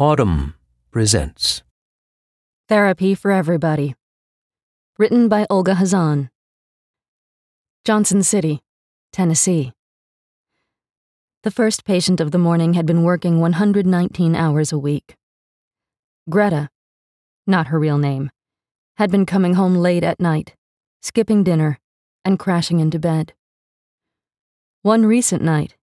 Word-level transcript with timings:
Audm 0.00 0.54
presents 0.92 1.64
Therapy 2.68 3.16
for 3.16 3.32
Everybody. 3.32 3.96
Written 4.96 5.28
by 5.28 5.44
Olga 5.50 5.74
Khazan. 5.74 6.28
Johnson 7.84 8.22
City, 8.22 8.60
Tennessee. 9.12 9.72
The 11.42 11.50
first 11.50 11.84
patient 11.84 12.20
of 12.20 12.30
the 12.30 12.38
morning 12.38 12.74
had 12.74 12.86
been 12.86 13.02
working 13.02 13.40
119 13.40 14.36
hours 14.36 14.70
a 14.70 14.78
week. 14.78 15.16
Greta, 16.30 16.68
not 17.44 17.66
her 17.66 17.80
real 17.80 17.98
name, 17.98 18.30
had 18.98 19.10
been 19.10 19.26
coming 19.26 19.54
home 19.54 19.74
late 19.74 20.04
at 20.04 20.20
night, 20.20 20.54
skipping 21.02 21.42
dinner, 21.42 21.80
and 22.24 22.38
crashing 22.38 22.78
into 22.78 23.00
bed. 23.00 23.32
One 24.82 25.04
recent 25.04 25.42
night, 25.42 25.74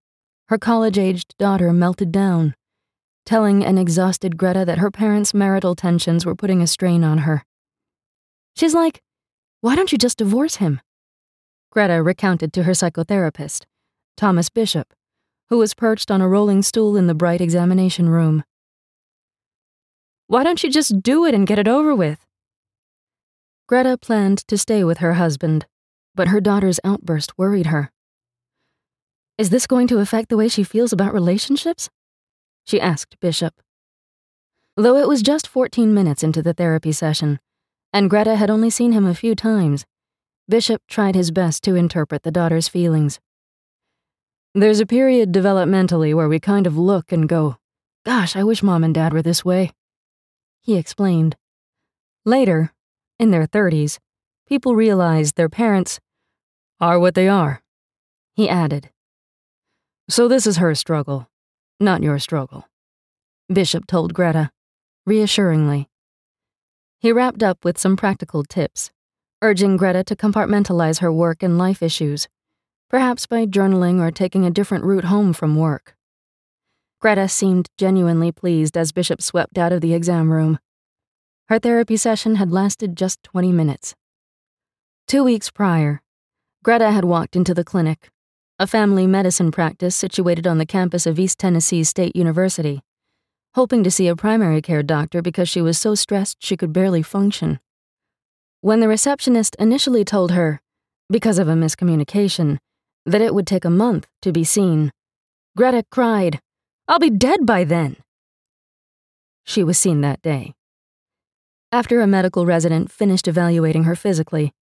her 0.48 0.56
college 0.56 0.96
aged 0.96 1.36
daughter 1.36 1.70
melted 1.70 2.12
down, 2.12 2.54
telling 3.26 3.64
an 3.64 3.76
exhausted 3.76 4.38
Greta 4.38 4.64
that 4.64 4.78
her 4.78 4.90
parents' 4.90 5.34
marital 5.34 5.74
tensions 5.74 6.24
were 6.24 6.36
putting 6.36 6.62
a 6.62 6.66
strain 6.66 7.02
on 7.04 7.18
her. 7.18 7.44
She's 8.56 8.72
like, 8.72 9.02
Why 9.60 9.74
don't 9.74 9.92
you 9.92 9.98
just 9.98 10.18
divorce 10.18 10.56
him? 10.56 10.80
Greta 11.70 12.02
recounted 12.02 12.52
to 12.54 12.62
her 12.62 12.72
psychotherapist, 12.72 13.64
Thomas 14.16 14.48
Bishop, 14.48 14.94
who 15.50 15.58
was 15.58 15.74
perched 15.74 16.10
on 16.10 16.22
a 16.22 16.28
rolling 16.28 16.62
stool 16.62 16.96
in 16.96 17.08
the 17.08 17.14
bright 17.14 17.40
examination 17.40 18.08
room. 18.08 18.44
Why 20.28 20.42
don't 20.42 20.62
you 20.62 20.70
just 20.70 21.02
do 21.02 21.24
it 21.26 21.34
and 21.34 21.46
get 21.46 21.58
it 21.58 21.68
over 21.68 21.94
with? 21.94 22.24
Greta 23.68 23.98
planned 23.98 24.38
to 24.46 24.56
stay 24.56 24.84
with 24.84 24.98
her 24.98 25.14
husband, 25.14 25.66
but 26.14 26.28
her 26.28 26.40
daughter's 26.40 26.80
outburst 26.84 27.36
worried 27.36 27.66
her. 27.66 27.90
Is 29.36 29.50
this 29.50 29.66
going 29.66 29.88
to 29.88 29.98
affect 29.98 30.28
the 30.28 30.36
way 30.36 30.48
she 30.48 30.62
feels 30.62 30.92
about 30.92 31.12
relationships? 31.12 31.90
She 32.66 32.80
asked 32.80 33.18
Bishop. 33.20 33.54
Though 34.76 34.96
it 34.96 35.08
was 35.08 35.22
just 35.22 35.46
14 35.46 35.94
minutes 35.94 36.22
into 36.22 36.42
the 36.42 36.52
therapy 36.52 36.92
session, 36.92 37.38
and 37.92 38.10
Greta 38.10 38.34
had 38.34 38.50
only 38.50 38.68
seen 38.68 38.92
him 38.92 39.06
a 39.06 39.14
few 39.14 39.34
times, 39.34 39.86
Bishop 40.48 40.82
tried 40.88 41.14
his 41.14 41.30
best 41.30 41.62
to 41.64 41.76
interpret 41.76 42.24
the 42.24 42.30
daughter's 42.30 42.68
feelings. 42.68 43.20
There's 44.54 44.80
a 44.80 44.86
period 44.86 45.32
developmentally 45.32 46.14
where 46.14 46.28
we 46.28 46.40
kind 46.40 46.66
of 46.66 46.76
look 46.76 47.12
and 47.12 47.28
go, 47.28 47.56
Gosh, 48.04 48.36
I 48.36 48.44
wish 48.44 48.62
mom 48.62 48.84
and 48.84 48.94
dad 48.94 49.12
were 49.12 49.22
this 49.22 49.44
way. 49.44 49.72
He 50.60 50.76
explained. 50.76 51.36
Later, 52.24 52.72
in 53.18 53.30
their 53.30 53.46
30s, 53.46 53.98
people 54.48 54.74
realize 54.74 55.32
their 55.32 55.48
parents 55.48 56.00
are 56.80 56.98
what 56.98 57.14
they 57.14 57.28
are. 57.28 57.62
He 58.34 58.48
added. 58.48 58.90
So 60.08 60.28
this 60.28 60.46
is 60.46 60.56
her 60.58 60.74
struggle, 60.74 61.28
not 61.78 62.02
your 62.02 62.18
struggle. 62.18 62.64
Bishop 63.52 63.86
told 63.86 64.14
Greta, 64.14 64.50
reassuringly. 65.04 65.88
He 66.98 67.12
wrapped 67.12 67.42
up 67.42 67.64
with 67.64 67.78
some 67.78 67.96
practical 67.96 68.42
tips, 68.44 68.90
urging 69.42 69.76
Greta 69.76 70.02
to 70.04 70.16
compartmentalize 70.16 71.00
her 71.00 71.12
work 71.12 71.42
and 71.42 71.58
life 71.58 71.82
issues, 71.82 72.28
perhaps 72.88 73.26
by 73.26 73.46
journaling 73.46 74.00
or 74.00 74.10
taking 74.10 74.44
a 74.44 74.50
different 74.50 74.84
route 74.84 75.04
home 75.04 75.32
from 75.32 75.56
work. 75.56 75.94
Greta 77.00 77.28
seemed 77.28 77.68
genuinely 77.76 78.32
pleased 78.32 78.76
as 78.76 78.92
Bishop 78.92 79.20
swept 79.20 79.58
out 79.58 79.72
of 79.72 79.82
the 79.82 79.92
exam 79.92 80.32
room. 80.32 80.58
Her 81.48 81.58
therapy 81.58 81.96
session 81.96 82.36
had 82.36 82.50
lasted 82.50 82.96
just 82.96 83.22
20 83.22 83.52
minutes. 83.52 83.94
Two 85.06 85.22
weeks 85.22 85.50
prior, 85.50 86.02
Greta 86.64 86.90
had 86.90 87.04
walked 87.04 87.36
into 87.36 87.54
the 87.54 87.62
clinic 87.62 88.10
a 88.58 88.66
family 88.66 89.06
medicine 89.06 89.50
practice 89.50 89.94
situated 89.94 90.46
on 90.46 90.56
the 90.56 90.64
campus 90.64 91.04
of 91.04 91.18
East 91.18 91.38
Tennessee 91.38 91.84
State 91.84 92.16
University, 92.16 92.80
hoping 93.54 93.84
to 93.84 93.90
see 93.90 94.08
a 94.08 94.16
primary 94.16 94.62
care 94.62 94.82
doctor 94.82 95.20
because 95.20 95.46
she 95.46 95.60
was 95.60 95.76
so 95.78 95.94
stressed 95.94 96.38
she 96.40 96.56
could 96.56 96.72
barely 96.72 97.02
function. 97.02 97.60
When 98.62 98.80
the 98.80 98.88
receptionist 98.88 99.56
initially 99.58 100.06
told 100.06 100.32
her, 100.32 100.62
because 101.10 101.38
of 101.38 101.48
a 101.48 101.52
miscommunication, 101.52 102.56
that 103.04 103.20
it 103.20 103.34
would 103.34 103.46
take 103.46 103.66
a 103.66 103.70
month 103.70 104.06
to 104.22 104.32
be 104.32 104.42
seen, 104.42 104.90
Greta 105.54 105.84
cried, 105.90 106.40
I'll 106.88 106.98
be 106.98 107.10
dead 107.10 107.44
by 107.44 107.64
then. 107.64 107.96
She 109.44 109.62
was 109.62 109.76
seen 109.76 110.00
that 110.00 110.22
day. 110.22 110.54
After 111.70 112.00
a 112.00 112.06
medical 112.06 112.46
resident 112.46 112.90
finished 112.90 113.28
evaluating 113.28 113.84
her 113.84 113.94
physically, 113.94 114.54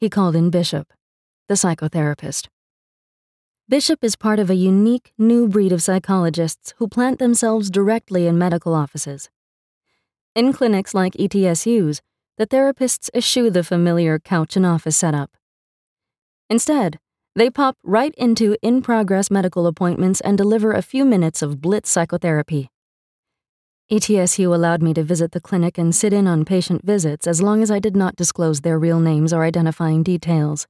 he 0.00 0.08
called 0.08 0.34
in 0.34 0.48
Bishop, 0.48 0.90
the 1.46 1.54
psychotherapist. 1.54 2.48
Bishop 3.66 4.04
is 4.04 4.14
part 4.14 4.38
of 4.38 4.50
a 4.50 4.54
unique 4.54 5.14
new 5.16 5.48
breed 5.48 5.72
of 5.72 5.82
psychologists 5.82 6.74
who 6.76 6.86
plant 6.86 7.18
themselves 7.18 7.70
directly 7.70 8.26
in 8.26 8.36
medical 8.36 8.74
offices. 8.74 9.30
In 10.34 10.52
clinics 10.52 10.92
like 10.92 11.14
ETSU's, 11.14 12.02
the 12.36 12.46
therapists 12.46 13.08
eschew 13.14 13.48
the 13.48 13.64
familiar 13.64 14.18
couch 14.18 14.54
and 14.54 14.66
office 14.66 14.98
setup. 14.98 15.30
Instead, 16.50 16.98
they 17.34 17.48
pop 17.48 17.78
right 17.82 18.14
into 18.18 18.54
in 18.60 18.82
progress 18.82 19.30
medical 19.30 19.66
appointments 19.66 20.20
and 20.20 20.36
deliver 20.36 20.74
a 20.74 20.82
few 20.82 21.06
minutes 21.06 21.40
of 21.40 21.62
blitz 21.62 21.88
psychotherapy. 21.88 22.68
ETSU 23.90 24.54
allowed 24.54 24.82
me 24.82 24.92
to 24.92 25.02
visit 25.02 25.32
the 25.32 25.40
clinic 25.40 25.78
and 25.78 25.94
sit 25.94 26.12
in 26.12 26.26
on 26.26 26.44
patient 26.44 26.84
visits 26.84 27.26
as 27.26 27.40
long 27.40 27.62
as 27.62 27.70
I 27.70 27.78
did 27.78 27.96
not 27.96 28.14
disclose 28.14 28.60
their 28.60 28.78
real 28.78 29.00
names 29.00 29.32
or 29.32 29.42
identifying 29.42 30.02
details. 30.02 30.66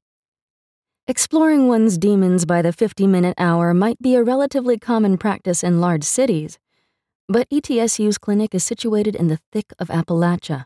Exploring 1.06 1.68
one's 1.68 1.98
demons 1.98 2.46
by 2.46 2.62
the 2.62 2.72
50 2.72 3.06
minute 3.06 3.34
hour 3.36 3.74
might 3.74 4.00
be 4.00 4.14
a 4.14 4.22
relatively 4.22 4.78
common 4.78 5.18
practice 5.18 5.62
in 5.62 5.78
large 5.78 6.02
cities, 6.02 6.58
but 7.28 7.46
ETSU's 7.50 8.16
clinic 8.16 8.54
is 8.54 8.64
situated 8.64 9.14
in 9.14 9.28
the 9.28 9.38
thick 9.52 9.66
of 9.78 9.88
Appalachia, 9.88 10.64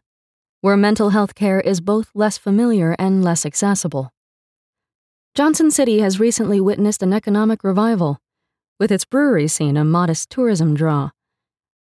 where 0.60 0.76
mental 0.76 1.10
health 1.10 1.34
care 1.34 1.58
is 1.58 1.80
both 1.80 2.12
less 2.14 2.38
familiar 2.38 2.94
and 3.00 3.24
less 3.24 3.44
accessible. 3.44 4.12
Johnson 5.34 5.72
City 5.72 5.98
has 5.98 6.20
recently 6.20 6.60
witnessed 6.60 7.02
an 7.02 7.12
economic 7.12 7.64
revival, 7.64 8.20
with 8.78 8.92
its 8.92 9.04
brewery 9.04 9.48
scene 9.48 9.76
a 9.76 9.84
modest 9.84 10.30
tourism 10.30 10.76
draw. 10.76 11.10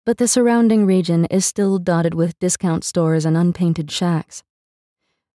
But 0.07 0.17
the 0.17 0.27
surrounding 0.27 0.87
region 0.87 1.27
is 1.27 1.45
still 1.45 1.79
dotted 1.79 2.15
with 2.15 2.39
discount 2.39 2.83
stores 2.83 3.27
and 3.27 3.37
unpainted 3.37 3.91
shacks. 3.91 4.43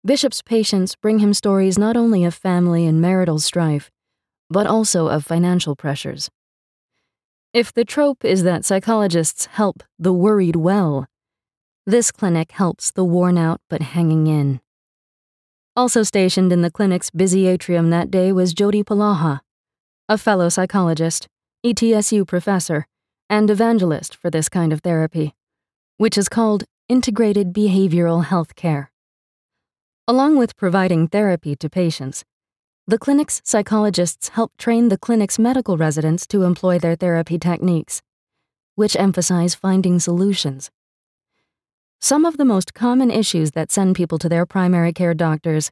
Bishop's 0.04 0.42
patients 0.42 0.96
bring 0.96 1.20
him 1.20 1.32
stories 1.32 1.78
not 1.78 1.96
only 1.96 2.24
of 2.24 2.34
family 2.34 2.88
and 2.88 3.00
marital 3.00 3.38
strife, 3.38 3.92
but 4.50 4.66
also 4.66 5.08
of 5.08 5.24
financial 5.24 5.76
pressures. 5.76 6.30
If 7.54 7.72
the 7.72 7.86
trope 7.86 8.26
is 8.26 8.42
that 8.42 8.66
psychologists 8.66 9.46
help 9.46 9.84
the 10.00 10.12
worried 10.12 10.56
well, 10.56 11.08
this 11.86 12.12
clinic 12.12 12.52
helps 12.54 12.90
the 12.90 13.04
worn 13.04 13.38
out 13.38 13.62
but 13.70 13.82
hanging 13.82 14.26
in. 14.26 14.60
Also 15.76 16.02
stationed 16.02 16.52
in 16.52 16.64
the 16.64 16.72
clinic's 16.72 17.12
busy 17.12 17.46
atrium 17.46 17.92
that 17.92 18.10
day 18.10 18.32
was 18.32 18.54
Jody 18.54 18.84
Polaha, 18.84 19.42
a 20.10 20.18
fellow 20.18 20.50
psychologist, 20.50 21.28
ETSU 21.64 22.28
professor, 22.28 22.88
and 23.30 23.50
evangelist 23.50 24.16
for 24.16 24.32
this 24.32 24.50
kind 24.50 24.74
of 24.74 24.82
therapy, 24.82 25.34
which 25.98 26.18
is 26.18 26.28
called 26.28 26.64
integrated 26.90 27.54
behavioral 27.54 28.26
health 28.26 28.56
care. 28.56 28.91
Along 30.12 30.36
with 30.36 30.58
providing 30.58 31.08
therapy 31.08 31.56
to 31.56 31.70
patients, 31.70 32.26
the 32.86 33.00
clinic's 33.00 33.42
psychologists 33.46 34.28
help 34.28 34.52
train 34.58 34.90
the 34.90 34.98
clinic's 34.98 35.40
medical 35.40 35.78
residents 35.78 36.28
to 36.28 36.44
employ 36.44 36.80
their 36.80 36.98
therapy 36.98 37.40
techniques, 37.40 38.02
which 38.76 38.98
emphasize 38.98 39.56
finding 39.56 40.00
solutions. 40.00 40.70
Some 42.02 42.26
of 42.26 42.36
the 42.36 42.44
most 42.44 42.74
common 42.74 43.10
issues 43.10 43.52
that 43.52 43.72
send 43.72 43.96
people 43.96 44.20
to 44.20 44.28
their 44.28 44.46
primary 44.46 44.92
care 44.92 45.14
doctors, 45.14 45.72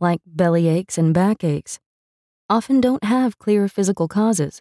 like 0.00 0.22
belly 0.26 0.66
aches 0.66 0.98
and 0.98 1.14
backaches, 1.14 1.78
often 2.50 2.80
don't 2.80 3.04
have 3.04 3.38
clear 3.38 3.68
physical 3.68 4.08
causes. 4.08 4.60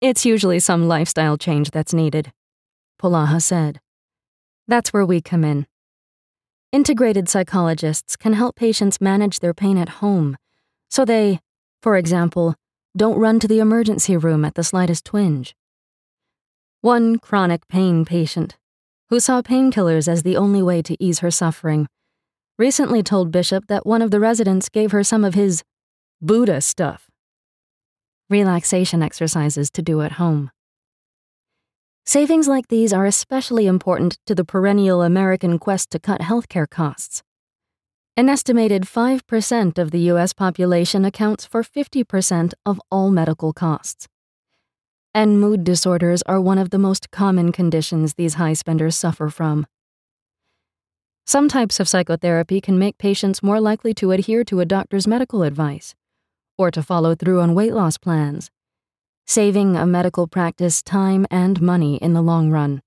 It's 0.00 0.24
usually 0.24 0.60
some 0.60 0.86
lifestyle 0.86 1.36
change 1.36 1.72
that's 1.72 1.92
needed, 1.92 2.32
Polaha 3.00 3.42
said. 3.42 3.80
That's 4.68 4.92
where 4.92 5.04
we 5.04 5.20
come 5.20 5.42
in. 5.42 5.66
Integrated 6.72 7.28
psychologists 7.28 8.16
can 8.16 8.32
help 8.32 8.56
patients 8.56 8.98
manage 8.98 9.40
their 9.40 9.52
pain 9.52 9.76
at 9.76 10.00
home, 10.00 10.38
so 10.88 11.04
they, 11.04 11.38
for 11.82 11.98
example, 11.98 12.54
don't 12.96 13.18
run 13.18 13.38
to 13.40 13.46
the 13.46 13.58
emergency 13.58 14.16
room 14.16 14.42
at 14.42 14.54
the 14.54 14.64
slightest 14.64 15.04
twinge. 15.04 15.54
One 16.80 17.18
chronic 17.18 17.68
pain 17.68 18.06
patient, 18.06 18.56
who 19.10 19.20
saw 19.20 19.42
painkillers 19.42 20.08
as 20.08 20.22
the 20.22 20.38
only 20.38 20.62
way 20.62 20.80
to 20.80 20.96
ease 20.98 21.18
her 21.18 21.30
suffering, 21.30 21.88
recently 22.58 23.02
told 23.02 23.30
Bishop 23.30 23.66
that 23.66 23.84
one 23.84 24.00
of 24.00 24.10
the 24.10 24.20
residents 24.20 24.70
gave 24.70 24.92
her 24.92 25.04
some 25.04 25.26
of 25.26 25.34
his 25.34 25.62
Buddha 26.22 26.62
stuff 26.62 27.10
relaxation 28.30 29.02
exercises 29.02 29.70
to 29.70 29.82
do 29.82 30.00
at 30.00 30.12
home. 30.12 30.50
Savings 32.04 32.48
like 32.48 32.68
these 32.68 32.92
are 32.92 33.06
especially 33.06 33.66
important 33.66 34.18
to 34.26 34.34
the 34.34 34.44
perennial 34.44 35.02
American 35.02 35.58
quest 35.58 35.90
to 35.90 35.98
cut 35.98 36.20
healthcare 36.20 36.68
costs. 36.68 37.22
An 38.16 38.28
estimated 38.28 38.82
5% 38.82 39.78
of 39.78 39.90
the 39.90 40.00
U.S. 40.00 40.32
population 40.32 41.04
accounts 41.04 41.46
for 41.46 41.62
50% 41.62 42.52
of 42.66 42.80
all 42.90 43.10
medical 43.10 43.52
costs. 43.52 44.08
and 45.14 45.40
mood 45.40 45.62
disorders 45.62 46.22
are 46.22 46.40
one 46.40 46.58
of 46.58 46.70
the 46.70 46.78
most 46.78 47.10
common 47.10 47.52
conditions 47.52 48.14
these 48.14 48.34
high 48.34 48.54
spenders 48.54 48.96
suffer 48.96 49.28
from. 49.28 49.66
Some 51.26 51.48
types 51.48 51.78
of 51.78 51.88
psychotherapy 51.88 52.60
can 52.60 52.78
make 52.78 52.98
patients 52.98 53.42
more 53.42 53.60
likely 53.60 53.94
to 53.94 54.10
adhere 54.12 54.42
to 54.44 54.60
a 54.60 54.64
doctor's 54.64 55.06
medical 55.06 55.42
advice 55.42 55.94
or 56.58 56.70
to 56.70 56.82
follow 56.82 57.14
through 57.14 57.40
on 57.40 57.54
weight 57.54 57.72
loss 57.74 57.98
plans, 57.98 58.50
saving 59.26 59.76
a 59.76 59.86
medical 59.86 60.26
practice 60.26 60.82
time 60.82 61.26
and 61.30 61.60
money 61.60 61.96
in 61.96 62.12
the 62.12 62.22
long 62.22 62.50
run. 62.50 62.82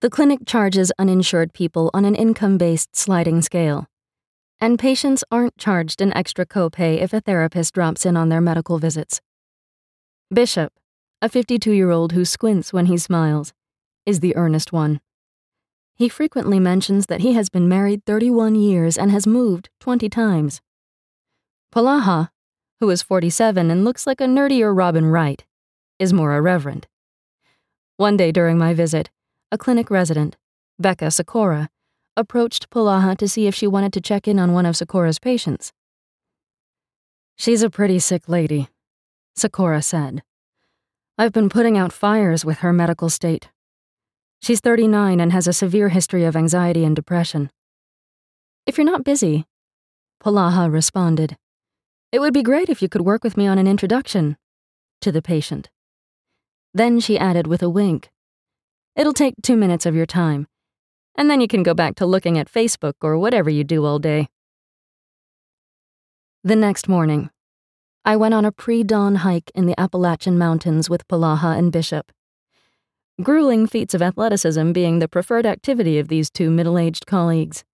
The 0.00 0.10
clinic 0.10 0.40
charges 0.46 0.92
uninsured 0.98 1.52
people 1.52 1.90
on 1.92 2.04
an 2.04 2.14
income 2.14 2.58
based 2.58 2.96
sliding 2.96 3.42
scale, 3.42 3.86
and 4.60 4.78
patients 4.78 5.24
aren't 5.30 5.58
charged 5.58 6.00
an 6.00 6.12
extra 6.14 6.46
copay 6.46 7.00
if 7.00 7.12
a 7.12 7.20
therapist 7.20 7.74
drops 7.74 8.04
in 8.04 8.16
on 8.16 8.28
their 8.28 8.40
medical 8.40 8.78
visits. 8.78 9.20
Bishop, 10.32 10.72
a 11.22 11.28
52 11.28 11.72
year 11.72 11.90
old 11.90 12.12
who 12.12 12.24
squints 12.24 12.72
when 12.72 12.86
he 12.86 12.96
smiles, 12.96 13.52
is 14.06 14.20
the 14.20 14.36
earnest 14.36 14.72
one. 14.72 15.00
He 15.94 16.08
frequently 16.08 16.58
mentions 16.58 17.06
that 17.06 17.20
he 17.20 17.34
has 17.34 17.50
been 17.50 17.68
married 17.68 18.06
31 18.06 18.54
years 18.54 18.96
and 18.96 19.10
has 19.10 19.26
moved 19.26 19.68
20 19.80 20.08
times. 20.08 20.62
Polaha, 21.74 22.30
who 22.80 22.88
is 22.88 23.02
47 23.02 23.70
and 23.70 23.84
looks 23.84 24.06
like 24.06 24.22
a 24.22 24.26
nerdier 24.26 24.74
Robin 24.74 25.06
Wright, 25.06 25.44
is 25.98 26.14
more 26.14 26.34
irreverent. 26.34 26.88
One 27.98 28.16
day 28.16 28.32
during 28.32 28.56
my 28.56 28.72
visit, 28.72 29.10
a 29.52 29.58
clinic 29.58 29.90
resident, 29.90 30.38
Becca 30.78 31.10
Sakura, 31.10 31.68
approached 32.16 32.70
Polaha 32.70 33.16
to 33.18 33.28
see 33.28 33.46
if 33.46 33.54
she 33.54 33.66
wanted 33.66 33.92
to 33.92 34.00
check 34.00 34.26
in 34.26 34.38
on 34.38 34.54
one 34.54 34.64
of 34.64 34.76
Sakura's 34.76 35.18
patients. 35.18 35.72
She's 37.36 37.62
a 37.62 37.68
pretty 37.68 37.98
sick 37.98 38.28
lady, 38.28 38.68
Sakura 39.36 39.82
said. 39.82 40.22
I've 41.18 41.32
been 41.32 41.50
putting 41.50 41.76
out 41.76 41.92
fires 41.92 42.46
with 42.46 42.58
her 42.58 42.72
medical 42.72 43.10
state. 43.10 43.50
She's 44.40 44.60
39 44.60 45.20
and 45.20 45.32
has 45.32 45.46
a 45.46 45.52
severe 45.52 45.90
history 45.90 46.24
of 46.24 46.34
anxiety 46.34 46.84
and 46.84 46.96
depression. 46.96 47.50
If 48.64 48.78
you're 48.78 48.86
not 48.86 49.04
busy, 49.04 49.44
Polaha 50.22 50.72
responded, 50.72 51.36
it 52.12 52.20
would 52.20 52.34
be 52.34 52.42
great 52.42 52.68
if 52.68 52.82
you 52.82 52.88
could 52.88 53.02
work 53.02 53.22
with 53.22 53.36
me 53.36 53.46
on 53.46 53.58
an 53.58 53.66
introduction 53.66 54.36
to 55.00 55.12
the 55.12 55.22
patient. 55.22 55.70
Then 56.74 57.00
she 57.00 57.18
added 57.18 57.46
with 57.46 57.62
a 57.62 57.70
wink, 57.70 58.10
It'll 58.96 59.12
take 59.12 59.34
two 59.42 59.56
minutes 59.56 59.86
of 59.86 59.94
your 59.94 60.06
time, 60.06 60.48
and 61.16 61.30
then 61.30 61.40
you 61.40 61.48
can 61.48 61.62
go 61.62 61.74
back 61.74 61.94
to 61.96 62.06
looking 62.06 62.38
at 62.38 62.52
Facebook 62.52 62.94
or 63.02 63.16
whatever 63.16 63.48
you 63.48 63.64
do 63.64 63.84
all 63.84 63.98
day. 63.98 64.28
The 66.42 66.56
next 66.56 66.88
morning, 66.88 67.30
I 68.04 68.16
went 68.16 68.34
on 68.34 68.44
a 68.44 68.52
pre 68.52 68.82
dawn 68.82 69.16
hike 69.16 69.50
in 69.54 69.66
the 69.66 69.78
Appalachian 69.78 70.38
Mountains 70.38 70.90
with 70.90 71.06
Polaha 71.06 71.56
and 71.56 71.70
Bishop. 71.70 72.10
Grueling 73.22 73.66
feats 73.66 73.94
of 73.94 74.02
athleticism 74.02 74.72
being 74.72 74.98
the 74.98 75.08
preferred 75.08 75.44
activity 75.44 75.98
of 75.98 76.08
these 76.08 76.30
two 76.30 76.50
middle 76.50 76.78
aged 76.78 77.06
colleagues. 77.06 77.64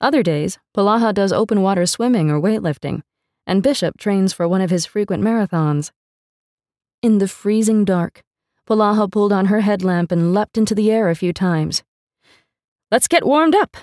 Other 0.00 0.22
days, 0.22 0.58
Polaha 0.76 1.14
does 1.14 1.32
open 1.32 1.62
water 1.62 1.86
swimming 1.86 2.30
or 2.30 2.38
weightlifting, 2.38 3.02
and 3.46 3.62
Bishop 3.62 3.98
trains 3.98 4.32
for 4.32 4.48
one 4.48 4.60
of 4.60 4.70
his 4.70 4.86
frequent 4.86 5.22
marathons. 5.22 5.90
In 7.02 7.18
the 7.18 7.28
freezing 7.28 7.84
dark, 7.84 8.22
Polaha 8.68 9.10
pulled 9.10 9.32
on 9.32 9.46
her 9.46 9.60
headlamp 9.60 10.10
and 10.10 10.34
leapt 10.34 10.58
into 10.58 10.74
the 10.74 10.90
air 10.90 11.08
a 11.08 11.14
few 11.14 11.32
times. 11.32 11.82
Let's 12.90 13.08
get 13.08 13.26
warmed 13.26 13.54
up. 13.54 13.76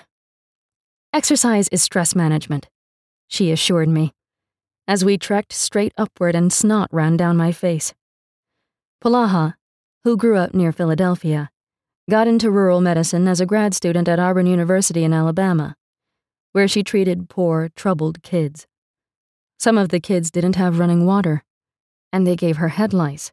Exercise 1.12 1.68
is 1.68 1.82
stress 1.82 2.14
management, 2.14 2.68
she 3.28 3.50
assured 3.50 3.88
me 3.88 4.12
as 4.86 5.04
we 5.04 5.16
trekked 5.16 5.52
straight 5.52 5.92
upward 5.96 6.34
and 6.34 6.52
snot 6.52 6.88
ran 6.92 7.16
down 7.16 7.36
my 7.36 7.52
face. 7.52 7.94
Polaha, 9.02 9.54
who 10.04 10.16
grew 10.16 10.36
up 10.36 10.54
near 10.54 10.72
Philadelphia, 10.72 11.50
got 12.10 12.26
into 12.26 12.50
rural 12.50 12.80
medicine 12.80 13.26
as 13.26 13.40
a 13.40 13.46
grad 13.46 13.74
student 13.74 14.08
at 14.08 14.18
Auburn 14.18 14.46
University 14.46 15.04
in 15.04 15.12
Alabama, 15.12 15.74
where 16.52 16.68
she 16.68 16.82
treated 16.82 17.28
poor, 17.30 17.70
troubled 17.74 18.22
kids. 18.22 18.66
Some 19.58 19.78
of 19.78 19.88
the 19.88 20.00
kids 20.00 20.30
didn't 20.30 20.56
have 20.56 20.78
running 20.78 21.06
water, 21.06 21.44
and 22.12 22.26
they 22.26 22.36
gave 22.36 22.58
her 22.58 22.68
head 22.68 22.92
lice. 22.92 23.32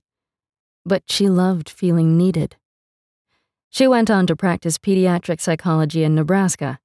But 0.86 1.04
she 1.08 1.28
loved 1.28 1.70
feeling 1.70 2.18
needed. 2.18 2.56
She 3.70 3.88
went 3.88 4.10
on 4.10 4.28
to 4.28 4.36
practice 4.36 4.78
pediatric 4.78 5.40
psychology 5.40 6.04
in 6.04 6.16
Nebraska 6.16 6.80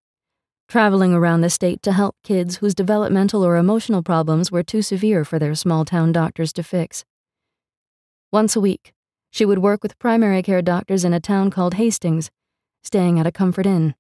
traveling 0.69 1.15
around 1.15 1.43
the 1.43 1.51
state 1.51 1.83
to 1.83 1.93
help 1.93 2.17
kids 2.25 2.57
whose 2.57 2.75
developmental 2.75 3.45
or 3.45 3.57
emotional 3.57 4.03
problems 4.03 4.51
were 4.51 4.63
too 4.63 4.83
severe 4.83 5.25
for 5.25 5.39
their 5.39 5.55
small 5.55 5.85
town 5.85 6.13
doctors 6.13 6.53
to 6.53 6.63
fix. 6.63 7.05
Once 8.33 8.57
a 8.57 8.61
week, 8.61 8.93
she 9.31 9.45
would 9.45 9.61
work 9.61 9.83
with 9.83 9.99
primary 9.99 10.43
care 10.43 10.63
doctors 10.63 11.05
in 11.05 11.13
a 11.13 11.21
town 11.21 11.51
called 11.51 11.75
Hastings, 11.75 12.31
staying 12.83 13.21
at 13.21 13.27
a 13.27 13.33
Comfort 13.33 13.67
Inn. 13.67 13.95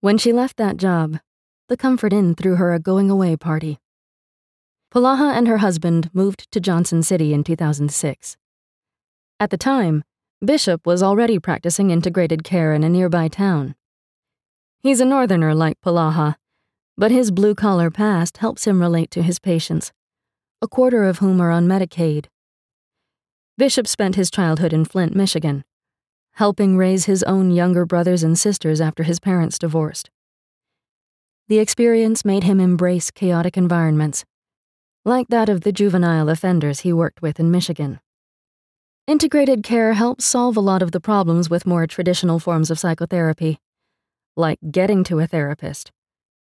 When 0.00 0.18
she 0.18 0.32
left 0.32 0.56
that 0.58 0.76
job, 0.76 1.18
the 1.68 1.76
Comfort 1.76 2.12
Inn 2.12 2.34
threw 2.34 2.56
her 2.56 2.74
a 2.74 2.78
going 2.78 3.10
away 3.10 3.36
party. 3.36 3.78
Polaha 4.90 5.36
and 5.36 5.46
her 5.46 5.58
husband 5.58 6.08
moved 6.14 6.50
to 6.50 6.60
Johnson 6.60 7.02
City 7.02 7.34
in 7.34 7.44
2006. 7.44 8.38
At 9.38 9.50
the 9.50 9.58
time, 9.58 10.02
Bishop 10.42 10.86
was 10.86 11.02
already 11.02 11.38
practicing 11.38 11.90
integrated 11.90 12.42
care 12.42 12.72
in 12.72 12.82
a 12.82 12.88
nearby 12.88 13.28
town. 13.28 13.74
He's 14.80 15.00
a 15.00 15.04
northerner 15.04 15.54
like 15.54 15.80
Polaha, 15.82 16.36
but 16.96 17.10
his 17.10 17.30
blue 17.30 17.54
collar 17.54 17.90
past 17.90 18.38
helps 18.38 18.66
him 18.66 18.80
relate 18.80 19.10
to 19.10 19.22
his 19.22 19.38
patients, 19.38 19.92
a 20.62 20.68
quarter 20.68 21.04
of 21.04 21.18
whom 21.18 21.40
are 21.40 21.50
on 21.50 21.68
Medicaid. 21.68 22.26
Bishop 23.58 23.86
spent 23.86 24.14
his 24.14 24.30
childhood 24.30 24.72
in 24.72 24.86
Flint, 24.86 25.14
Michigan, 25.14 25.64
helping 26.32 26.78
raise 26.78 27.04
his 27.04 27.22
own 27.24 27.50
younger 27.50 27.84
brothers 27.84 28.22
and 28.22 28.38
sisters 28.38 28.80
after 28.80 29.02
his 29.02 29.20
parents 29.20 29.58
divorced. 29.58 30.08
The 31.48 31.58
experience 31.58 32.24
made 32.24 32.44
him 32.44 32.58
embrace 32.58 33.10
chaotic 33.10 33.56
environments, 33.56 34.24
like 35.08 35.28
that 35.28 35.48
of 35.48 35.62
the 35.62 35.72
juvenile 35.72 36.28
offenders 36.28 36.80
he 36.80 36.92
worked 36.92 37.22
with 37.22 37.40
in 37.40 37.50
Michigan. 37.50 37.98
Integrated 39.06 39.62
care 39.62 39.94
helps 39.94 40.24
solve 40.24 40.56
a 40.56 40.60
lot 40.60 40.82
of 40.82 40.92
the 40.92 41.00
problems 41.00 41.48
with 41.48 41.66
more 41.66 41.86
traditional 41.86 42.38
forms 42.38 42.70
of 42.70 42.78
psychotherapy 42.78 43.58
like 44.38 44.58
getting 44.70 45.02
to 45.02 45.18
a 45.18 45.26
therapist, 45.26 45.90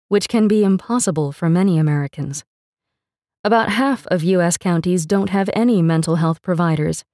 which 0.09 0.27
can 0.27 0.48
be 0.48 0.63
impossible 0.63 1.31
for 1.31 1.50
many 1.50 1.77
Americans. 1.77 2.44
About 3.44 3.69
half 3.69 4.06
of 4.07 4.24
U.S. 4.24 4.57
counties 4.57 5.06
don't 5.06 5.30
have 5.30 5.50
any 5.54 5.81
mental 5.81 6.18
health 6.18 6.42
providers, 6.42 7.06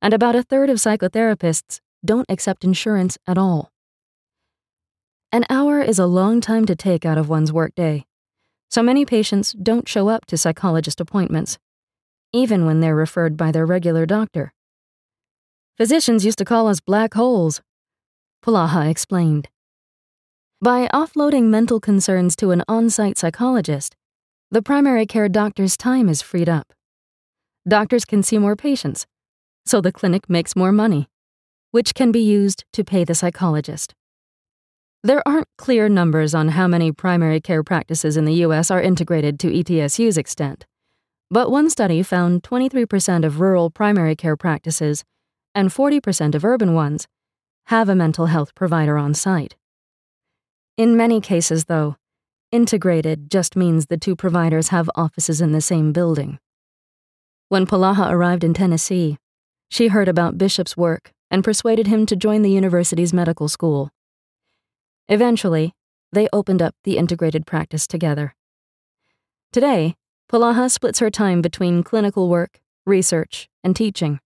and 0.00 0.14
about 0.14 0.36
a 0.36 0.44
third 0.44 0.70
of 0.70 0.76
psychotherapists 0.76 1.80
don't 2.04 2.30
accept 2.30 2.64
insurance 2.64 3.18
at 3.26 3.36
all. 3.36 3.72
An 5.32 5.44
hour 5.50 5.80
is 5.80 5.98
a 5.98 6.06
long 6.06 6.40
time 6.40 6.64
to 6.66 6.76
take 6.76 7.04
out 7.04 7.18
of 7.18 7.28
one's 7.28 7.52
workday, 7.52 8.06
so 8.70 8.82
many 8.82 9.04
patients 9.04 9.52
don't 9.52 9.88
show 9.88 10.08
up 10.08 10.26
to 10.26 10.38
psychologist 10.38 11.00
appointments, 11.00 11.58
even 12.32 12.64
when 12.64 12.80
they're 12.80 12.94
referred 12.94 13.36
by 13.36 13.50
their 13.50 13.66
regular 13.66 14.06
doctor. 14.06 14.52
Physicians 15.76 16.24
used 16.24 16.38
to 16.38 16.44
call 16.44 16.68
us 16.68 16.78
black 16.78 17.14
holes, 17.14 17.60
Polaha 18.44 18.88
explained. 18.88 19.48
By 20.62 20.88
offloading 20.94 21.44
mental 21.44 21.80
concerns 21.80 22.36
to 22.36 22.52
an 22.52 22.62
on 22.68 22.90
site 22.90 23.18
psychologist, 23.18 23.96
the 24.50 24.62
primary 24.62 25.06
care 25.06 25.28
doctor's 25.28 25.76
time 25.76 26.08
is 26.08 26.22
freed 26.22 26.48
up. 26.48 26.72
Doctors 27.66 28.04
can 28.04 28.22
see 28.22 28.38
more 28.38 28.56
patients, 28.56 29.06
so 29.66 29.80
the 29.80 29.92
clinic 29.92 30.30
makes 30.30 30.54
more 30.54 30.72
money, 30.72 31.08
which 31.70 31.94
can 31.94 32.12
be 32.12 32.20
used 32.20 32.64
to 32.72 32.84
pay 32.84 33.04
the 33.04 33.14
psychologist. 33.14 33.94
There 35.02 35.26
aren't 35.26 35.48
clear 35.56 35.88
numbers 35.88 36.34
on 36.34 36.48
how 36.48 36.68
many 36.68 36.92
primary 36.92 37.40
care 37.40 37.64
practices 37.64 38.18
in 38.18 38.26
the 38.26 38.34
U.S. 38.44 38.70
are 38.70 38.82
integrated 38.82 39.40
to 39.40 39.50
ETSU's 39.50 40.18
extent, 40.18 40.66
but 41.30 41.50
one 41.50 41.70
study 41.70 42.02
found 42.02 42.42
23% 42.42 43.24
of 43.24 43.40
rural 43.40 43.70
primary 43.70 44.14
care 44.14 44.36
practices 44.36 45.02
and 45.54 45.70
40% 45.70 46.34
of 46.34 46.44
urban 46.44 46.74
ones 46.74 47.08
have 47.66 47.88
a 47.88 47.94
mental 47.94 48.26
health 48.26 48.54
provider 48.54 48.98
on 48.98 49.14
site. 49.14 49.56
In 50.76 50.98
many 50.98 51.22
cases, 51.22 51.64
though, 51.64 51.96
integrated 52.52 53.30
just 53.30 53.56
means 53.56 53.86
the 53.86 53.96
two 53.96 54.14
providers 54.14 54.68
have 54.68 54.90
offices 54.96 55.40
in 55.40 55.52
the 55.52 55.62
same 55.62 55.92
building. 55.92 56.38
When 57.48 57.64
Polaha 57.64 58.10
arrived 58.10 58.44
in 58.44 58.52
Tennessee, 58.52 59.16
she 59.70 59.88
heard 59.88 60.08
about 60.08 60.36
Bishop's 60.36 60.76
work 60.76 61.12
and 61.30 61.42
persuaded 61.42 61.86
him 61.86 62.04
to 62.04 62.16
join 62.16 62.42
the 62.42 62.50
university's 62.50 63.14
medical 63.14 63.48
school. 63.48 63.90
Eventually, 65.10 65.74
they 66.12 66.26
opened 66.32 66.62
up 66.62 66.74
the 66.84 66.96
integrated 66.96 67.46
practice 67.46 67.86
together. 67.86 68.34
Today, 69.52 69.96
Polaha 70.32 70.70
splits 70.70 71.00
her 71.00 71.10
time 71.10 71.42
between 71.42 71.82
clinical 71.82 72.30
work, 72.30 72.60
research, 72.86 73.50
and 73.62 73.76
teaching. 73.76 74.20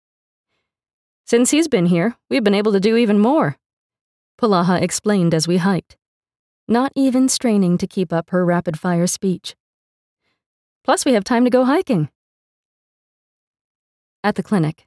Since 1.27 1.51
he's 1.51 1.67
been 1.67 1.87
here, 1.87 2.15
we've 2.31 2.45
been 2.45 2.55
able 2.55 2.71
to 2.71 2.79
do 2.79 2.97
even 2.97 3.19
more, 3.19 3.57
Polaha 4.41 4.81
explained 4.81 5.35
as 5.35 5.49
we 5.49 5.57
hiked 5.57 5.97
not 6.67 6.93
even 6.95 7.29
straining 7.29 7.77
to 7.79 7.87
keep 7.87 8.13
up 8.13 8.31
her 8.31 8.45
rapid 8.45 8.79
fire 8.79 9.07
speech. 9.07 9.55
Plus, 10.83 11.05
we 11.05 11.13
have 11.13 11.25
time 11.25 11.45
to 11.45 11.51
go 11.51 11.65
hiking. 11.65 12.09
At 14.23 14.37
the 14.37 14.43
clinic, 14.43 14.87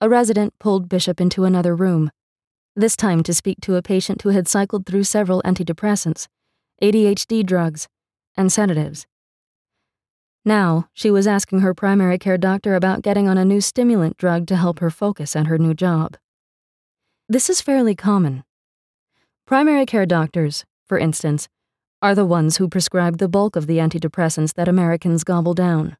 a 0.00 0.08
resident 0.08 0.58
pulled 0.58 0.88
Bishop 0.88 1.20
into 1.20 1.44
another 1.44 1.76
room, 1.76 2.10
this 2.74 2.96
time 2.96 3.22
to 3.22 3.34
speak 3.34 3.60
to 3.60 3.76
a 3.76 3.82
patient 3.82 4.22
who 4.22 4.30
had 4.30 4.48
cycled 4.48 4.86
through 4.86 5.04
several 5.04 5.42
antidepressants, 5.42 6.26
ADHD 6.82 7.44
drugs, 7.44 7.86
and 8.36 8.50
sedatives. 8.50 9.06
Now, 10.44 10.88
she 10.92 11.10
was 11.10 11.26
asking 11.26 11.60
her 11.60 11.74
primary 11.74 12.18
care 12.18 12.38
doctor 12.38 12.74
about 12.74 13.02
getting 13.02 13.28
on 13.28 13.38
a 13.38 13.44
new 13.44 13.60
stimulant 13.60 14.16
drug 14.16 14.46
to 14.48 14.56
help 14.56 14.80
her 14.80 14.90
focus 14.90 15.36
at 15.36 15.46
her 15.46 15.58
new 15.58 15.74
job. 15.74 16.16
This 17.28 17.48
is 17.48 17.60
fairly 17.60 17.94
common. 17.94 18.42
Primary 19.46 19.86
care 19.86 20.06
doctors, 20.06 20.64
for 20.88 20.98
instance, 20.98 21.48
are 22.00 22.14
the 22.14 22.26
ones 22.26 22.56
who 22.56 22.68
prescribe 22.68 23.18
the 23.18 23.28
bulk 23.28 23.54
of 23.54 23.66
the 23.66 23.78
antidepressants 23.78 24.54
that 24.54 24.66
Americans 24.66 25.22
gobble 25.22 25.54
down. 25.54 25.96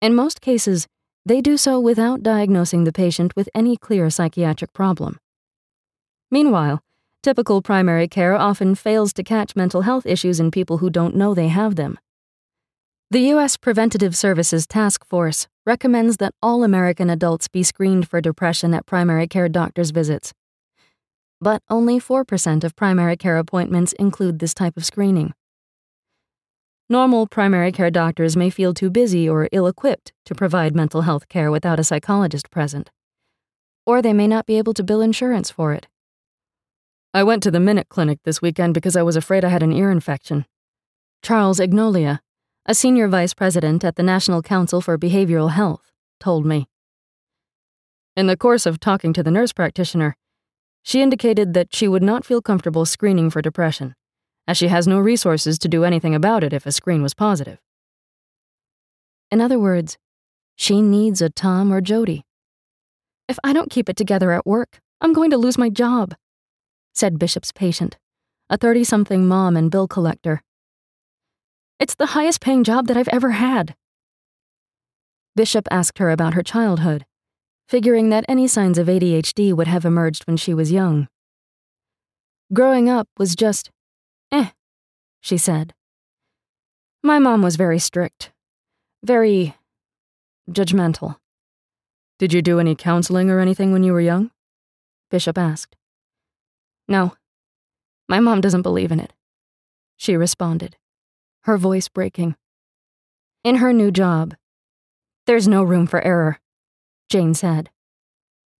In 0.00 0.14
most 0.14 0.40
cases, 0.40 0.86
they 1.26 1.40
do 1.40 1.56
so 1.56 1.80
without 1.80 2.22
diagnosing 2.22 2.84
the 2.84 2.92
patient 2.92 3.34
with 3.34 3.48
any 3.54 3.76
clear 3.76 4.10
psychiatric 4.10 4.72
problem. 4.72 5.18
Meanwhile, 6.30 6.80
typical 7.22 7.62
primary 7.62 8.08
care 8.08 8.34
often 8.34 8.74
fails 8.74 9.12
to 9.14 9.22
catch 9.22 9.56
mental 9.56 9.82
health 9.82 10.06
issues 10.06 10.40
in 10.40 10.50
people 10.50 10.78
who 10.78 10.90
don't 10.90 11.14
know 11.14 11.34
they 11.34 11.48
have 11.48 11.76
them. 11.76 11.98
The 13.10 13.20
U.S. 13.34 13.56
Preventative 13.56 14.16
Services 14.16 14.66
Task 14.66 15.06
Force 15.06 15.46
recommends 15.66 16.16
that 16.16 16.34
all 16.42 16.64
American 16.64 17.08
adults 17.08 17.48
be 17.48 17.62
screened 17.62 18.08
for 18.08 18.20
depression 18.20 18.74
at 18.74 18.86
primary 18.86 19.26
care 19.28 19.48
doctors' 19.48 19.90
visits. 19.90 20.32
But 21.40 21.62
only 21.68 22.00
4% 22.00 22.64
of 22.64 22.74
primary 22.74 23.16
care 23.16 23.38
appointments 23.38 23.92
include 23.94 24.38
this 24.38 24.54
type 24.54 24.76
of 24.76 24.84
screening. 24.84 25.32
Normal 26.88 27.26
primary 27.26 27.72
care 27.72 27.90
doctors 27.90 28.36
may 28.36 28.50
feel 28.50 28.74
too 28.74 28.90
busy 28.90 29.28
or 29.28 29.48
ill 29.52 29.66
equipped 29.66 30.12
to 30.26 30.34
provide 30.34 30.74
mental 30.74 31.02
health 31.02 31.28
care 31.28 31.50
without 31.50 31.80
a 31.80 31.84
psychologist 31.84 32.50
present. 32.50 32.90
Or 33.86 34.02
they 34.02 34.12
may 34.12 34.26
not 34.26 34.44
be 34.44 34.58
able 34.58 34.74
to 34.74 34.82
bill 34.82 35.00
insurance 35.00 35.50
for 35.50 35.72
it. 35.72 35.86
I 37.16 37.22
went 37.22 37.44
to 37.44 37.52
the 37.52 37.60
Minute 37.60 37.88
Clinic 37.88 38.18
this 38.24 38.42
weekend 38.42 38.74
because 38.74 38.96
I 38.96 39.02
was 39.02 39.14
afraid 39.14 39.44
I 39.44 39.48
had 39.48 39.62
an 39.62 39.72
ear 39.72 39.88
infection. 39.88 40.46
Charles 41.22 41.60
Ingoglia, 41.60 42.18
a 42.66 42.74
senior 42.74 43.06
vice 43.06 43.32
president 43.32 43.84
at 43.84 43.94
the 43.94 44.02
National 44.02 44.42
Council 44.42 44.80
for 44.80 44.98
Behavioral 44.98 45.52
Health, 45.52 45.92
told 46.18 46.44
me. 46.44 46.66
In 48.16 48.26
the 48.26 48.36
course 48.36 48.66
of 48.66 48.80
talking 48.80 49.12
to 49.12 49.22
the 49.22 49.30
nurse 49.30 49.52
practitioner, 49.52 50.16
she 50.82 51.02
indicated 51.02 51.54
that 51.54 51.72
she 51.72 51.86
would 51.86 52.02
not 52.02 52.24
feel 52.24 52.42
comfortable 52.42 52.84
screening 52.84 53.30
for 53.30 53.40
depression, 53.40 53.94
as 54.48 54.56
she 54.56 54.66
has 54.66 54.88
no 54.88 54.98
resources 54.98 55.56
to 55.60 55.68
do 55.68 55.84
anything 55.84 56.16
about 56.16 56.42
it 56.42 56.52
if 56.52 56.66
a 56.66 56.72
screen 56.72 57.00
was 57.00 57.14
positive. 57.14 57.58
In 59.30 59.40
other 59.40 59.60
words, 59.60 59.98
she 60.56 60.82
needs 60.82 61.22
a 61.22 61.30
Tom 61.30 61.72
or 61.72 61.80
Jody. 61.80 62.24
If 63.28 63.38
I 63.44 63.52
don't 63.52 63.70
keep 63.70 63.88
it 63.88 63.96
together 63.96 64.32
at 64.32 64.44
work, 64.44 64.80
I'm 65.00 65.12
going 65.12 65.30
to 65.30 65.38
lose 65.38 65.56
my 65.56 65.68
job, 65.68 66.16
said 66.94 67.18
Bishop's 67.18 67.52
patient, 67.52 67.98
a 68.48 68.56
30 68.56 68.84
something 68.84 69.26
mom 69.26 69.56
and 69.56 69.70
bill 69.70 69.86
collector 69.86 70.42
it's 71.80 71.96
the 71.96 72.06
highest 72.06 72.40
paying 72.40 72.64
job 72.64 72.86
that 72.86 72.96
I've 72.96 73.08
ever 73.08 73.32
had. 73.32 73.74
Bishop 75.34 75.66
asked 75.70 75.98
her 75.98 76.10
about 76.10 76.34
her 76.34 76.42
childhood, 76.42 77.04
figuring 77.68 78.10
that 78.10 78.24
any 78.28 78.46
signs 78.46 78.78
of 78.78 78.86
ADHD 78.86 79.52
would 79.52 79.66
have 79.66 79.84
emerged 79.84 80.24
when 80.24 80.36
she 80.36 80.54
was 80.54 80.70
young. 80.70 81.08
Growing 82.52 82.88
up 82.88 83.08
was 83.18 83.34
just, 83.34 83.70
eh, 84.30 84.50
she 85.20 85.36
said. 85.36 85.74
My 87.02 87.18
mom 87.18 87.42
was 87.42 87.56
very 87.56 87.80
strict, 87.80 88.30
very 89.02 89.56
judgmental. 90.48 91.16
Did 92.18 92.32
you 92.32 92.40
do 92.40 92.60
any 92.60 92.76
counseling 92.76 93.30
or 93.30 93.40
anything 93.40 93.72
when 93.72 93.82
you 93.82 93.92
were 93.92 94.00
young? 94.00 94.30
Bishop 95.10 95.36
asked. 95.36 95.76
No. 96.88 97.14
My 98.08 98.20
mom 98.20 98.40
doesn't 98.40 98.62
believe 98.62 98.92
in 98.92 99.00
it, 99.00 99.12
she 99.96 100.16
responded 100.16 100.76
her 101.44 101.58
voice 101.58 101.88
breaking. 101.88 102.34
In 103.42 103.56
her 103.56 103.72
new 103.72 103.90
job, 103.90 104.34
there's 105.26 105.46
no 105.46 105.62
room 105.62 105.86
for 105.86 106.00
error, 106.02 106.40
Jane 107.10 107.34
said. 107.34 107.68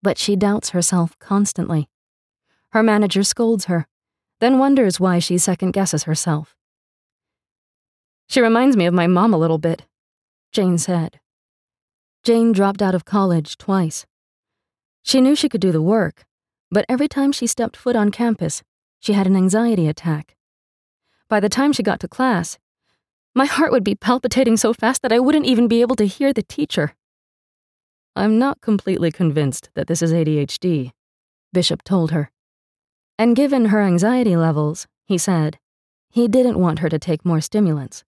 But 0.02 0.18
she 0.18 0.36
doubts 0.36 0.70
herself 0.70 1.18
constantly. 1.18 1.88
Her 2.72 2.82
manager 2.82 3.22
scolds 3.22 3.66
her, 3.66 3.86
then 4.40 4.58
wonders 4.58 5.00
why 5.00 5.18
she 5.18 5.38
second 5.38 5.70
guesses 5.70 6.02
herself. 6.02 6.54
She 8.28 8.42
reminds 8.42 8.76
me 8.76 8.84
of 8.84 8.92
my 8.92 9.06
mom 9.06 9.32
a 9.32 9.38
little 9.38 9.58
bit, 9.58 9.84
Jane 10.52 10.76
said. 10.76 11.20
Jane 12.22 12.52
dropped 12.52 12.82
out 12.82 12.94
of 12.94 13.06
college 13.06 13.56
twice. 13.56 14.04
She 15.02 15.22
knew 15.22 15.34
she 15.34 15.48
could 15.48 15.60
do 15.62 15.72
the 15.72 15.82
work, 15.82 16.26
but 16.74 16.84
every 16.88 17.06
time 17.06 17.30
she 17.30 17.46
stepped 17.46 17.76
foot 17.76 17.94
on 17.94 18.10
campus, 18.10 18.64
she 18.98 19.12
had 19.12 19.28
an 19.28 19.36
anxiety 19.36 19.86
attack. 19.86 20.34
By 21.28 21.38
the 21.38 21.48
time 21.48 21.72
she 21.72 21.84
got 21.84 22.00
to 22.00 22.08
class, 22.08 22.58
my 23.32 23.44
heart 23.44 23.70
would 23.70 23.84
be 23.84 23.94
palpitating 23.94 24.56
so 24.56 24.74
fast 24.74 25.00
that 25.02 25.12
I 25.12 25.20
wouldn't 25.20 25.46
even 25.46 25.68
be 25.68 25.80
able 25.82 25.94
to 25.94 26.06
hear 26.06 26.32
the 26.32 26.42
teacher. 26.42 26.94
I'm 28.16 28.40
not 28.40 28.60
completely 28.60 29.12
convinced 29.12 29.70
that 29.74 29.86
this 29.86 30.02
is 30.02 30.12
ADHD, 30.12 30.90
Bishop 31.52 31.84
told 31.84 32.10
her. 32.10 32.32
And 33.20 33.36
given 33.36 33.66
her 33.66 33.80
anxiety 33.80 34.36
levels, 34.36 34.88
he 35.06 35.16
said, 35.16 35.60
he 36.10 36.26
didn't 36.26 36.58
want 36.58 36.80
her 36.80 36.88
to 36.88 36.98
take 36.98 37.24
more 37.24 37.40
stimulants. 37.40 38.02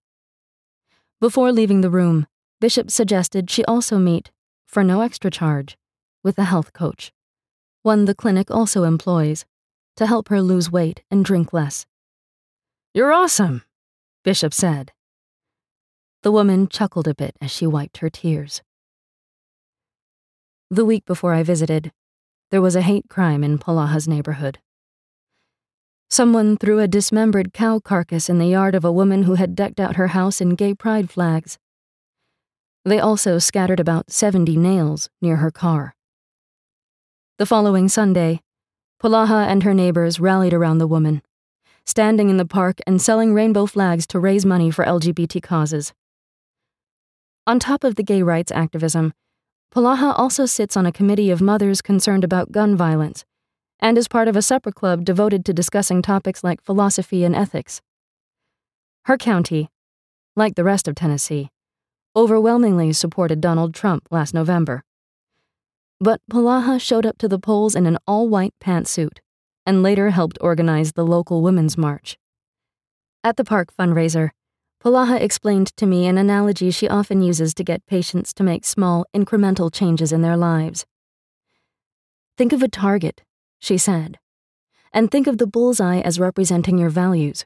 Before 1.21 1.53
leaving 1.53 1.79
the 1.79 1.89
room, 1.89 2.27
Bishop 2.59 2.91
suggested 2.91 3.49
she 3.49 3.63
also 3.63 3.97
meet, 3.97 4.31
for 4.65 4.83
no 4.83 4.99
extra 4.99 5.31
charge, 5.31 5.77
with 6.21 6.37
a 6.37 6.45
health 6.45 6.73
coach, 6.73 7.13
one 7.87 8.03
the 8.03 8.13
clinic 8.13 8.51
also 8.51 8.83
employs, 8.83 9.45
to 9.95 10.05
help 10.05 10.27
her 10.27 10.41
lose 10.41 10.69
weight 10.69 11.03
and 11.09 11.23
drink 11.23 11.53
less. 11.53 11.85
You're 12.93 13.13
awesome, 13.13 13.63
Bishop 14.25 14.53
said. 14.53 14.91
The 16.21 16.33
woman 16.33 16.67
chuckled 16.67 17.07
a 17.07 17.15
bit 17.15 17.37
as 17.39 17.49
she 17.49 17.65
wiped 17.65 17.99
her 17.99 18.09
tears. 18.09 18.61
The 20.69 20.83
week 20.83 21.05
before 21.05 21.33
I 21.33 21.43
visited, 21.43 21.93
there 22.51 22.61
was 22.61 22.75
a 22.75 22.81
hate 22.81 23.07
crime 23.07 23.41
in 23.41 23.57
Polaha's 23.57 24.05
neighborhood. 24.05 24.59
Someone 26.09 26.57
threw 26.57 26.79
a 26.79 26.89
dismembered 26.89 27.53
cow 27.53 27.79
carcass 27.79 28.29
in 28.29 28.37
the 28.37 28.47
yard 28.47 28.75
of 28.75 28.83
a 28.83 28.91
woman 28.91 29.23
who 29.23 29.35
had 29.35 29.55
decked 29.55 29.79
out 29.79 29.95
her 29.95 30.07
house 30.07 30.41
in 30.41 30.55
gay 30.55 30.73
pride 30.73 31.09
flags. 31.09 31.57
They 32.83 32.99
also 32.99 33.39
scattered 33.39 33.79
about 33.79 34.11
70 34.11 34.57
nails 34.57 35.09
near 35.21 35.37
her 35.37 35.51
car. 35.51 35.96
The 37.39 37.45
following 37.45 37.87
Sunday, 37.87 38.41
Polaha 38.99 39.45
and 39.45 39.61
her 39.61 39.75
neighbors 39.75 40.19
rallied 40.19 40.55
around 40.55 40.79
the 40.79 40.87
woman, 40.87 41.21
standing 41.85 42.31
in 42.31 42.37
the 42.37 42.47
park 42.47 42.79
and 42.87 42.99
selling 42.99 43.31
rainbow 43.31 43.67
flags 43.67 44.07
to 44.07 44.19
raise 44.19 44.43
money 44.43 44.71
for 44.71 44.83
LGBT 44.83 45.43
causes. 45.43 45.93
On 47.45 47.59
top 47.59 47.83
of 47.83 47.93
the 47.93 48.01
gay 48.01 48.23
rights 48.23 48.51
activism, 48.51 49.13
Polaha 49.71 50.17
also 50.17 50.47
sits 50.47 50.75
on 50.75 50.87
a 50.87 50.91
committee 50.91 51.29
of 51.29 51.39
mothers 51.39 51.79
concerned 51.79 52.23
about 52.23 52.51
gun 52.51 52.75
violence 52.75 53.23
and 53.79 53.99
is 53.99 54.07
part 54.07 54.27
of 54.27 54.35
a 54.35 54.41
supper 54.41 54.71
club 54.71 55.05
devoted 55.05 55.45
to 55.45 55.53
discussing 55.53 56.01
topics 56.01 56.43
like 56.43 56.63
philosophy 56.63 57.23
and 57.23 57.35
ethics. 57.35 57.83
Her 59.05 59.15
county, 59.15 59.69
like 60.35 60.55
the 60.55 60.63
rest 60.63 60.87
of 60.87 60.95
Tennessee, 60.95 61.51
overwhelmingly 62.15 62.93
supported 62.93 63.41
Donald 63.41 63.75
Trump 63.75 64.07
last 64.09 64.33
November. 64.33 64.83
But 65.99 66.21
Polaha 66.31 66.79
showed 66.79 67.05
up 67.05 67.17
to 67.17 67.27
the 67.27 67.39
polls 67.39 67.75
in 67.75 67.87
an 67.87 67.97
all 68.05 68.29
white 68.29 68.53
pantsuit 68.63 69.19
and 69.65 69.83
later 69.83 70.11
helped 70.11 70.37
organize 70.39 70.93
the 70.93 71.05
local 71.05 71.41
Women's 71.41 71.77
March. 71.77 72.17
At 73.23 73.35
the 73.35 73.43
park 73.43 73.73
fundraiser, 73.77 74.29
Polaha 74.81 75.19
explained 75.19 75.75
to 75.75 75.85
me 75.85 76.05
an 76.05 76.17
analogy 76.17 76.71
she 76.71 76.87
often 76.87 77.21
uses 77.21 77.53
to 77.55 77.63
get 77.63 77.85
patients 77.87 78.31
to 78.35 78.43
make 78.43 78.63
small, 78.63 79.05
incremental 79.13 79.73
changes 79.73 80.13
in 80.13 80.21
their 80.21 80.37
lives. 80.37 80.85
Think 82.37 82.53
of 82.53 82.61
a 82.61 82.67
target, 82.67 83.23
she 83.59 83.77
said, 83.77 84.19
and 84.93 85.09
think 85.09 85.25
of 85.25 85.39
the 85.39 85.47
bullseye 85.47 85.99
as 85.99 86.19
representing 86.19 86.77
your 86.77 86.89
values. 86.89 87.45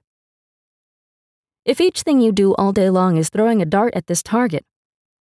If 1.64 1.80
each 1.80 2.02
thing 2.02 2.20
you 2.20 2.32
do 2.32 2.54
all 2.56 2.74
day 2.74 2.90
long 2.90 3.16
is 3.16 3.30
throwing 3.30 3.62
a 3.62 3.66
dart 3.66 3.94
at 3.96 4.08
this 4.08 4.22
target, 4.22 4.66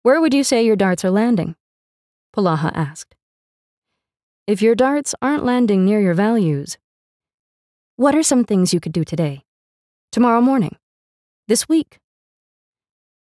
where 0.04 0.20
would 0.20 0.34
you 0.34 0.44
say 0.44 0.66
your 0.66 0.76
darts 0.76 1.06
are 1.06 1.12
landing? 1.12 1.56
Polaha 2.36 2.70
asked. 2.76 3.16
If 4.46 4.62
your 4.62 4.76
darts 4.76 5.16
aren't 5.22 5.46
landing 5.46 5.86
near 5.86 6.02
your 6.02 6.14
values, 6.14 6.78
what 7.96 8.14
are 8.14 8.24
some 8.24 8.44
things 8.44 8.74
you 8.74 8.82
could 8.82 8.92
do 8.92 9.06
today? 9.06 9.44
Tomorrow 10.12 10.42
morning? 10.42 10.76
This 11.48 11.70
week. 11.70 11.98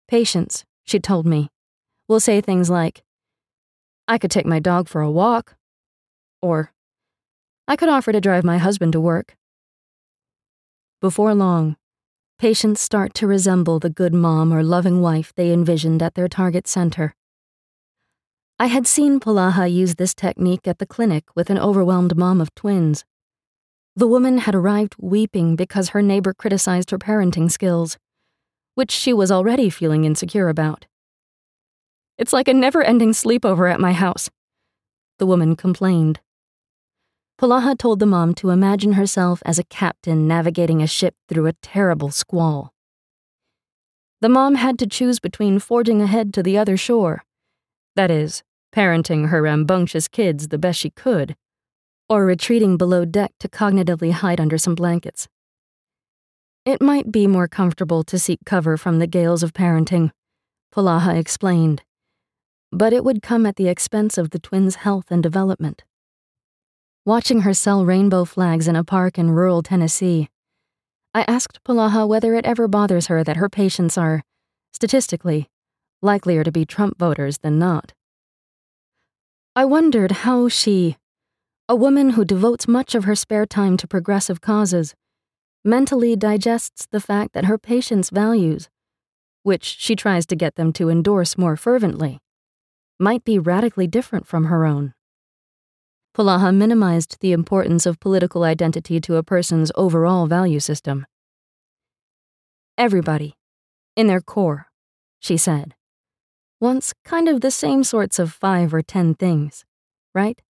Patients, 0.07 0.65
she 0.83 0.99
told 0.99 1.27
me, 1.27 1.49
will 2.07 2.19
say 2.19 2.41
things 2.41 2.71
like, 2.71 3.03
I 4.07 4.17
could 4.17 4.31
take 4.31 4.47
my 4.47 4.59
dog 4.59 4.89
for 4.89 5.01
a 5.01 5.11
walk, 5.11 5.57
or 6.41 6.73
I 7.67 7.75
could 7.75 7.89
offer 7.89 8.11
to 8.11 8.19
drive 8.19 8.43
my 8.43 8.57
husband 8.57 8.93
to 8.93 8.99
work. 8.99 9.37
Before 11.01 11.35
long, 11.35 11.75
patients 12.39 12.81
start 12.81 13.13
to 13.15 13.27
resemble 13.27 13.77
the 13.77 13.91
good 13.91 14.13
mom 14.13 14.51
or 14.51 14.63
loving 14.63 15.01
wife 15.01 15.31
they 15.35 15.53
envisioned 15.53 16.01
at 16.01 16.15
their 16.15 16.27
target 16.27 16.67
center. 16.67 17.13
I 18.59 18.67
had 18.67 18.85
seen 18.87 19.19
Polaha 19.19 19.71
use 19.71 19.95
this 19.95 20.13
technique 20.13 20.67
at 20.67 20.77
the 20.77 20.85
clinic 20.85 21.25
with 21.35 21.49
an 21.49 21.57
overwhelmed 21.57 22.15
mom 22.15 22.39
of 22.39 22.53
twins. 22.55 23.03
The 23.95 24.07
woman 24.07 24.39
had 24.39 24.55
arrived 24.55 24.95
weeping 24.99 25.55
because 25.55 25.89
her 25.89 26.01
neighbor 26.01 26.33
criticized 26.33 26.91
her 26.91 26.97
parenting 26.97 27.51
skills, 27.51 27.97
which 28.75 28.91
she 28.91 29.11
was 29.11 29.31
already 29.31 29.69
feeling 29.69 30.03
insecure 30.05 30.49
about. 30.49 30.85
It's 32.17 32.33
like 32.33 32.47
a 32.47 32.53
never 32.53 32.83
ending 32.83 33.11
sleepover 33.11 33.71
at 33.71 33.79
my 33.79 33.93
house, 33.93 34.29
the 35.17 35.25
woman 35.25 35.55
complained. 35.55 36.19
Polaha 37.39 37.77
told 37.77 37.99
the 37.99 38.05
mom 38.05 38.33
to 38.35 38.51
imagine 38.51 38.93
herself 38.93 39.41
as 39.45 39.57
a 39.57 39.63
captain 39.63 40.27
navigating 40.27 40.81
a 40.81 40.87
ship 40.87 41.15
through 41.27 41.47
a 41.47 41.53
terrible 41.53 42.11
squall. 42.11 42.73
The 44.21 44.29
mom 44.29 44.55
had 44.55 44.77
to 44.79 44.87
choose 44.87 45.19
between 45.19 45.59
forging 45.59 46.01
ahead 46.01 46.33
to 46.35 46.43
the 46.43 46.57
other 46.57 46.77
shore, 46.77 47.23
that 47.95 48.11
is, 48.11 48.43
parenting 48.73 49.29
her 49.29 49.41
rambunctious 49.41 50.07
kids 50.07 50.47
the 50.47 50.57
best 50.57 50.79
she 50.79 50.89
could, 50.89 51.35
or 52.09 52.25
retreating 52.25 52.77
below 52.77 53.05
deck 53.05 53.31
to 53.39 53.47
cognitively 53.47 54.11
hide 54.11 54.39
under 54.39 54.57
some 54.57 54.75
blankets. 54.75 55.27
It 56.65 56.81
might 56.81 57.11
be 57.11 57.27
more 57.27 57.47
comfortable 57.47 58.03
to 58.05 58.17
seek 58.17 58.39
cover 58.45 58.77
from 58.77 58.99
the 58.99 59.07
gales 59.07 59.43
of 59.43 59.53
parenting, 59.53 60.11
Polaha 60.73 61.15
explained, 61.17 61.83
but 62.71 62.93
it 62.93 63.03
would 63.03 63.21
come 63.21 63.45
at 63.45 63.57
the 63.57 63.67
expense 63.67 64.17
of 64.17 64.31
the 64.31 64.39
twins' 64.39 64.75
health 64.75 65.11
and 65.11 65.21
development. 65.21 65.83
Watching 67.05 67.41
her 67.41 67.53
sell 67.53 67.85
rainbow 67.85 68.25
flags 68.25 68.67
in 68.67 68.75
a 68.75 68.83
park 68.83 69.19
in 69.19 69.29
rural 69.29 69.61
Tennessee, 69.61 70.29
I 71.13 71.25
asked 71.27 71.63
Polaha 71.63 72.07
whether 72.07 72.33
it 72.33 72.45
ever 72.45 72.67
bothers 72.67 73.07
her 73.07 73.23
that 73.23 73.37
her 73.37 73.49
patients 73.49 73.97
are, 73.97 74.23
statistically, 74.71 75.49
likelier 76.03 76.43
to 76.43 76.51
be 76.51 76.65
Trump 76.65 76.99
voters 76.99 77.39
than 77.39 77.57
not. 77.57 77.93
I 79.55 79.65
wondered 79.65 80.11
how 80.11 80.49
she, 80.49 80.97
a 81.69 81.75
woman 81.75 82.11
who 82.11 82.25
devotes 82.25 82.67
much 82.67 82.93
of 82.95 83.05
her 83.05 83.15
spare 83.15 83.45
time 83.45 83.77
to 83.77 83.87
progressive 83.87 84.41
causes, 84.41 84.95
mentally 85.63 86.15
digests 86.15 86.87
the 86.91 86.99
fact 86.99 87.33
that 87.33 87.45
her 87.45 87.57
patients' 87.57 88.09
values, 88.09 88.69
which 89.43 89.63
she 89.63 89.95
tries 89.95 90.25
to 90.25 90.35
get 90.35 90.55
them 90.55 90.73
to 90.73 90.89
endorse 90.89 91.37
more 91.37 91.55
fervently, 91.55 92.19
might 92.99 93.23
be 93.23 93.39
radically 93.39 93.87
different 93.87 94.27
from 94.27 94.45
her 94.45 94.65
own. 94.65 94.93
Polaha 96.15 96.53
minimized 96.53 97.17
the 97.21 97.31
importance 97.31 97.85
of 97.85 97.99
political 97.99 98.43
identity 98.43 98.99
to 99.01 99.15
a 99.15 99.23
person's 99.23 99.71
overall 99.75 100.27
value 100.27 100.59
system. 100.59 101.05
Everybody, 102.77 103.35
in 103.95 104.07
their 104.07 104.21
core, 104.21 104.67
she 105.19 105.37
said, 105.37 105.75
wants 106.63 106.93
kind 107.03 107.27
of 107.27 107.41
the 107.41 107.51
same 107.51 107.83
sorts 107.83 108.17
of 108.17 108.31
five 108.31 108.73
or 108.73 108.81
ten 108.81 109.13
things, 109.13 109.65
right? 110.15 110.41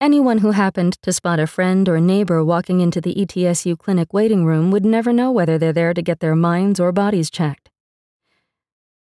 Anyone 0.00 0.38
who 0.38 0.52
happened 0.52 0.96
to 1.02 1.12
spot 1.12 1.40
a 1.40 1.46
friend 1.48 1.88
or 1.88 1.98
neighbor 1.98 2.44
walking 2.44 2.80
into 2.80 3.00
the 3.00 3.16
ETSU 3.16 3.76
clinic 3.76 4.14
waiting 4.14 4.44
room 4.44 4.70
would 4.70 4.84
never 4.84 5.12
know 5.12 5.32
whether 5.32 5.58
they're 5.58 5.72
there 5.72 5.92
to 5.92 6.02
get 6.02 6.20
their 6.20 6.36
minds 6.36 6.78
or 6.78 6.92
bodies 6.92 7.30
checked. 7.30 7.68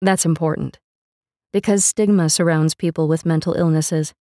That's 0.01 0.25
important, 0.25 0.79
because 1.53 1.85
stigma 1.85 2.27
surrounds 2.27 2.73
people 2.73 3.07
with 3.07 3.23
mental 3.23 3.53
illnesses 3.53 4.15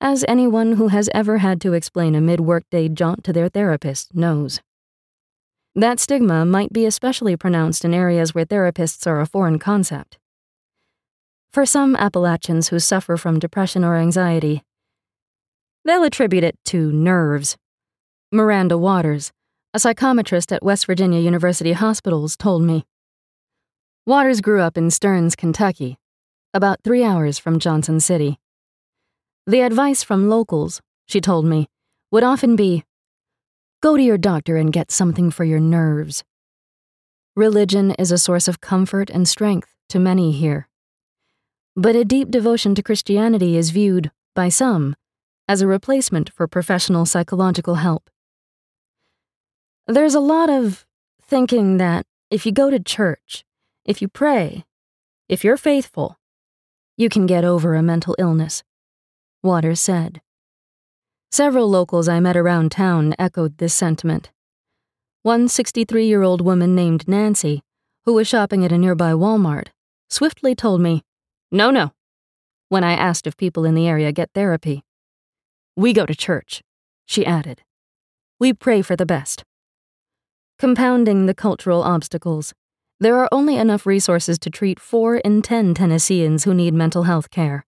as 0.00 0.24
anyone 0.26 0.72
who 0.72 0.88
has 0.88 1.08
ever 1.14 1.38
had 1.38 1.60
to 1.60 1.74
explain 1.74 2.16
a 2.16 2.20
mid 2.20 2.40
workday 2.40 2.88
jaunt 2.88 3.22
to 3.22 3.32
their 3.32 3.48
therapist 3.48 4.16
knows. 4.16 4.60
That 5.74 5.98
stigma 5.98 6.44
might 6.44 6.70
be 6.72 6.84
especially 6.84 7.34
pronounced 7.34 7.82
in 7.82 7.94
areas 7.94 8.34
where 8.34 8.44
therapists 8.44 9.06
are 9.06 9.20
a 9.20 9.26
foreign 9.26 9.58
concept. 9.58 10.18
For 11.50 11.64
some 11.64 11.96
Appalachians 11.96 12.68
who 12.68 12.78
suffer 12.78 13.16
from 13.16 13.38
depression 13.38 13.82
or 13.82 13.96
anxiety, 13.96 14.62
they'll 15.84 16.04
attribute 16.04 16.44
it 16.44 16.58
to 16.66 16.92
nerves. 16.92 17.56
Miranda 18.30 18.76
Waters, 18.76 19.32
a 19.72 19.78
psychometrist 19.78 20.52
at 20.52 20.62
West 20.62 20.84
Virginia 20.84 21.20
University 21.20 21.72
Hospitals, 21.72 22.36
told 22.36 22.62
me. 22.62 22.84
Waters 24.06 24.42
grew 24.42 24.60
up 24.60 24.76
in 24.76 24.90
Stearns, 24.90 25.34
Kentucky, 25.34 25.96
about 26.52 26.82
three 26.84 27.02
hours 27.02 27.38
from 27.38 27.58
Johnson 27.58 27.98
City. 27.98 28.38
The 29.46 29.60
advice 29.60 30.02
from 30.02 30.28
locals, 30.28 30.82
she 31.06 31.20
told 31.20 31.46
me, 31.46 31.68
would 32.10 32.24
often 32.24 32.56
be 32.56 32.84
go 33.82 33.96
to 33.96 34.02
your 34.02 34.16
doctor 34.16 34.56
and 34.56 34.72
get 34.72 34.92
something 34.92 35.30
for 35.30 35.44
your 35.44 35.58
nerves. 35.58 36.22
Religion 37.34 37.90
is 37.98 38.12
a 38.12 38.18
source 38.18 38.46
of 38.46 38.60
comfort 38.60 39.10
and 39.10 39.28
strength 39.28 39.74
to 39.88 39.98
many 39.98 40.30
here. 40.30 40.68
But 41.74 41.96
a 41.96 42.04
deep 42.04 42.30
devotion 42.30 42.76
to 42.76 42.82
Christianity 42.82 43.56
is 43.56 43.70
viewed, 43.70 44.12
by 44.36 44.50
some, 44.50 44.94
as 45.48 45.62
a 45.62 45.66
replacement 45.66 46.30
for 46.30 46.46
professional 46.46 47.04
psychological 47.06 47.76
help. 47.76 48.08
There's 49.88 50.14
a 50.14 50.20
lot 50.20 50.48
of 50.48 50.86
thinking 51.20 51.78
that 51.78 52.06
if 52.30 52.46
you 52.46 52.52
go 52.52 52.70
to 52.70 52.78
church, 52.78 53.44
if 53.84 54.00
you 54.00 54.06
pray, 54.06 54.64
if 55.28 55.42
you're 55.42 55.56
faithful, 55.56 56.18
you 56.96 57.08
can 57.08 57.26
get 57.26 57.44
over 57.44 57.74
a 57.74 57.82
mental 57.82 58.14
illness. 58.16 58.62
Waters 59.42 59.80
said. 59.80 60.20
Several 61.32 61.66
locals 61.66 62.08
I 62.08 62.20
met 62.20 62.36
around 62.36 62.72
town 62.72 63.14
echoed 63.18 63.56
this 63.56 63.72
sentiment. 63.72 64.30
One 65.22 65.48
63 65.48 66.04
year 66.04 66.20
old 66.20 66.42
woman 66.42 66.74
named 66.74 67.08
Nancy, 67.08 67.62
who 68.04 68.12
was 68.12 68.28
shopping 68.28 68.66
at 68.66 68.70
a 68.70 68.76
nearby 68.76 69.12
Walmart, 69.12 69.68
swiftly 70.10 70.54
told 70.54 70.82
me, 70.82 71.00
No, 71.50 71.70
no, 71.70 71.92
when 72.68 72.84
I 72.84 72.92
asked 72.92 73.26
if 73.26 73.38
people 73.38 73.64
in 73.64 73.74
the 73.74 73.88
area 73.88 74.12
get 74.12 74.28
therapy. 74.34 74.84
We 75.74 75.94
go 75.94 76.04
to 76.04 76.14
church, 76.14 76.62
she 77.06 77.24
added. 77.24 77.62
We 78.38 78.52
pray 78.52 78.82
for 78.82 78.94
the 78.94 79.06
best. 79.06 79.42
Compounding 80.58 81.24
the 81.24 81.34
cultural 81.34 81.82
obstacles, 81.82 82.52
there 83.00 83.16
are 83.16 83.30
only 83.32 83.56
enough 83.56 83.86
resources 83.86 84.38
to 84.40 84.50
treat 84.50 84.78
4 84.78 85.16
in 85.16 85.40
10 85.40 85.72
Tennesseans 85.72 86.44
who 86.44 86.52
need 86.52 86.74
mental 86.74 87.04
health 87.04 87.30
care 87.30 87.64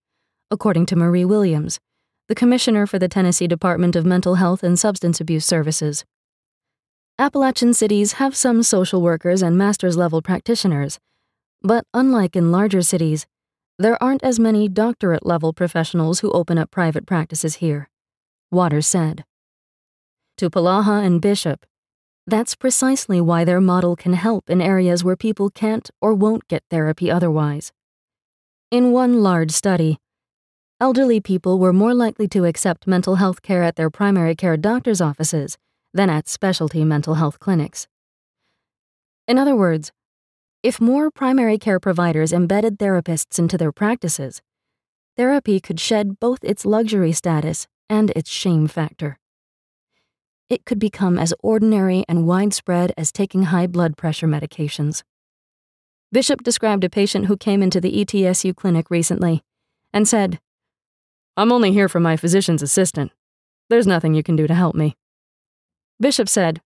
according 0.50 0.86
to 0.86 0.94
Marie 0.94 1.24
Williams, 1.24 1.80
the 2.26 2.34
Commissioner 2.34 2.86
for 2.86 2.98
the 2.98 3.08
Tennessee 3.08 3.46
Department 3.46 3.94
of 3.94 4.06
Mental 4.06 4.36
Health 4.36 4.62
and 4.62 4.78
Substance 4.78 5.20
Abuse 5.20 5.44
Services. 5.44 6.06
Appalachian 7.18 7.74
cities 7.74 8.14
have 8.14 8.34
some 8.34 8.62
social 8.62 9.02
workers 9.02 9.42
and 9.42 9.58
master's 9.58 9.98
level 9.98 10.22
practitioners, 10.22 10.98
but 11.62 11.84
unlike 11.92 12.34
in 12.34 12.50
larger 12.50 12.80
cities, 12.80 13.26
there 13.78 14.02
aren't 14.02 14.24
as 14.24 14.40
many 14.40 14.68
doctorate 14.68 15.26
level 15.26 15.52
professionals 15.52 16.20
who 16.20 16.32
open 16.32 16.56
up 16.56 16.70
private 16.70 17.06
practices 17.06 17.56
here, 17.56 17.90
Waters 18.50 18.86
said. 18.86 19.24
To 20.38 20.48
Polaha 20.48 21.04
and 21.04 21.20
Bishop, 21.20 21.66
that's 22.26 22.54
precisely 22.54 23.20
why 23.20 23.44
their 23.44 23.60
model 23.60 23.96
can 23.96 24.14
help 24.14 24.48
in 24.48 24.62
areas 24.62 25.04
where 25.04 25.14
people 25.14 25.50
can't 25.50 25.90
or 26.00 26.14
won't 26.14 26.48
get 26.48 26.64
therapy 26.70 27.10
otherwise. 27.10 27.70
In 28.70 28.92
one 28.92 29.22
large 29.22 29.50
study, 29.50 29.98
elderly 30.80 31.20
people 31.20 31.58
were 31.58 31.72
more 31.72 31.94
likely 31.94 32.28
to 32.28 32.44
accept 32.44 32.86
mental 32.86 33.16
health 33.16 33.42
care 33.42 33.62
at 33.62 33.76
their 33.76 33.90
primary 33.90 34.34
care 34.34 34.56
doctor's 34.56 35.00
offices 35.00 35.56
than 35.92 36.10
at 36.10 36.28
specialty 36.28 36.84
mental 36.84 37.14
health 37.14 37.38
clinics. 37.38 37.86
In 39.26 39.38
other 39.38 39.56
words, 39.56 39.92
if 40.62 40.80
more 40.80 41.10
primary 41.10 41.58
care 41.58 41.78
providers 41.78 42.32
embedded 42.32 42.78
therapists 42.78 43.38
into 43.38 43.56
their 43.56 43.72
practices, 43.72 44.42
therapy 45.16 45.60
could 45.60 45.78
shed 45.78 46.18
both 46.18 46.42
its 46.42 46.64
luxury 46.64 47.12
status 47.12 47.66
and 47.88 48.10
its 48.16 48.30
shame 48.30 48.66
factor. 48.66 49.18
It 50.50 50.64
could 50.64 50.78
become 50.78 51.18
as 51.18 51.34
ordinary 51.40 52.04
and 52.08 52.26
widespread 52.26 52.92
as 52.96 53.12
taking 53.12 53.44
high 53.44 53.66
blood 53.66 53.96
pressure 53.96 54.26
medications. 54.26 55.02
Bishop 56.12 56.42
described 56.42 56.84
a 56.84 56.90
patient 56.90 57.26
who 57.26 57.36
came 57.36 57.62
into 57.62 57.80
the 57.80 58.04
ETSU 58.04 58.54
clinic 58.54 58.90
recently 58.90 59.42
and 59.92 60.06
said, 60.06 60.38
I'm 61.36 61.50
only 61.50 61.72
here 61.72 61.88
for 61.88 61.98
my 61.98 62.16
physician's 62.16 62.62
assistant. 62.62 63.10
There's 63.68 63.86
nothing 63.86 64.14
you 64.14 64.22
can 64.22 64.36
do 64.36 64.46
to 64.46 64.54
help 64.54 64.76
me. 64.76 64.96
Bishop 66.00 66.28
said, 66.28 66.60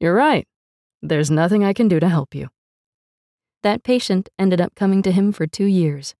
You're 0.00 0.14
right. 0.14 0.46
There's 1.02 1.30
nothing 1.30 1.62
I 1.62 1.72
can 1.72 1.88
do 1.88 2.00
to 2.00 2.08
help 2.08 2.34
you. 2.34 2.48
That 3.62 3.82
patient 3.82 4.30
ended 4.38 4.60
up 4.60 4.74
coming 4.74 5.02
to 5.02 5.12
him 5.12 5.32
for 5.32 5.46
two 5.46 5.66
years. 5.66 6.14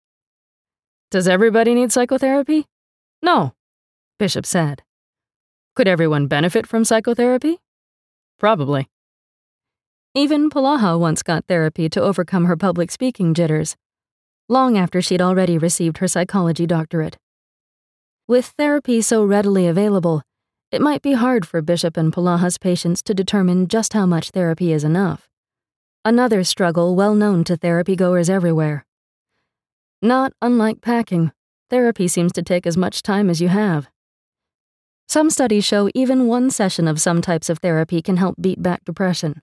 Does 1.10 1.26
everybody 1.26 1.72
need 1.74 1.90
psychotherapy? 1.90 2.66
No, 3.22 3.54
Bishop 4.18 4.44
said. 4.44 4.82
Could 5.74 5.88
everyone 5.88 6.26
benefit 6.26 6.66
from 6.66 6.84
psychotherapy? 6.84 7.58
Probably. 8.38 8.88
Even 10.14 10.50
Polaha 10.50 10.98
once 10.98 11.22
got 11.22 11.46
therapy 11.46 11.88
to 11.88 12.02
overcome 12.02 12.44
her 12.46 12.56
public 12.56 12.90
speaking 12.90 13.32
jitters, 13.32 13.76
long 14.48 14.76
after 14.76 15.00
she'd 15.00 15.22
already 15.22 15.56
received 15.56 15.98
her 15.98 16.08
psychology 16.08 16.66
doctorate. 16.66 17.16
With 18.28 18.48
therapy 18.58 19.00
so 19.00 19.24
readily 19.24 19.66
available, 19.66 20.20
it 20.70 20.82
might 20.82 21.00
be 21.00 21.14
hard 21.14 21.48
for 21.48 21.62
Bishop 21.62 21.96
and 21.96 22.12
Polaha's 22.12 22.58
patients 22.58 23.02
to 23.04 23.14
determine 23.14 23.68
just 23.68 23.94
how 23.94 24.04
much 24.04 24.32
therapy 24.32 24.70
is 24.70 24.84
enough. 24.84 25.30
Another 26.04 26.44
struggle 26.44 26.94
well 26.94 27.14
known 27.14 27.42
to 27.44 27.56
therapy 27.56 27.96
goers 27.96 28.28
everywhere. 28.28 28.84
Not 30.02 30.34
unlike 30.42 30.82
packing, 30.82 31.32
therapy 31.70 32.06
seems 32.06 32.32
to 32.32 32.42
take 32.42 32.66
as 32.66 32.76
much 32.76 33.02
time 33.02 33.30
as 33.30 33.40
you 33.40 33.48
have. 33.48 33.88
Some 35.08 35.30
studies 35.30 35.64
show 35.64 35.88
even 35.94 36.26
one 36.26 36.50
session 36.50 36.86
of 36.86 37.00
some 37.00 37.22
types 37.22 37.48
of 37.48 37.60
therapy 37.60 38.02
can 38.02 38.18
help 38.18 38.36
beat 38.38 38.62
back 38.62 38.84
depression. 38.84 39.40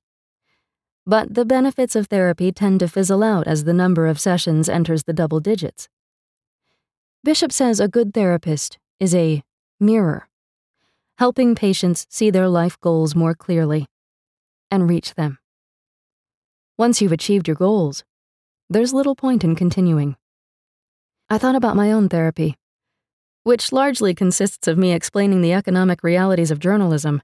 But 1.07 1.33
the 1.33 1.43
benefits 1.43 1.95
of 1.95 2.05
therapy 2.05 2.51
tend 2.51 2.81
to 2.81 2.87
fizzle 2.87 3.23
out 3.23 3.47
as 3.47 3.63
the 3.63 3.73
number 3.73 4.05
of 4.05 4.19
sessions 4.19 4.69
enters 4.69 5.05
the 5.05 5.13
double 5.13 5.39
digits. 5.39 5.89
Bishop 7.25 7.51
says 7.51 7.79
a 7.79 7.87
good 7.87 8.13
therapist 8.13 8.77
is 8.99 9.15
a 9.15 9.41
mirror, 9.79 10.27
helping 11.17 11.55
patients 11.55 12.05
see 12.07 12.29
their 12.29 12.47
life 12.47 12.79
goals 12.81 13.15
more 13.15 13.33
clearly 13.33 13.87
and 14.69 14.87
reach 14.87 15.15
them. 15.15 15.39
Once 16.77 17.01
you've 17.01 17.11
achieved 17.11 17.47
your 17.47 17.55
goals, 17.55 18.03
there's 18.69 18.93
little 18.93 19.15
point 19.15 19.43
in 19.43 19.55
continuing. 19.55 20.17
I 21.27 21.39
thought 21.39 21.55
about 21.55 21.75
my 21.75 21.91
own 21.91 22.09
therapy 22.09 22.57
which 23.41 23.71
largely 23.71 24.13
consists 24.13 24.67
of 24.67 24.77
me 24.77 24.93
explaining 24.93 25.41
the 25.41 25.53
economic 25.53 26.03
realities 26.03 26.51
of 26.51 26.59
journalism, 26.59 27.23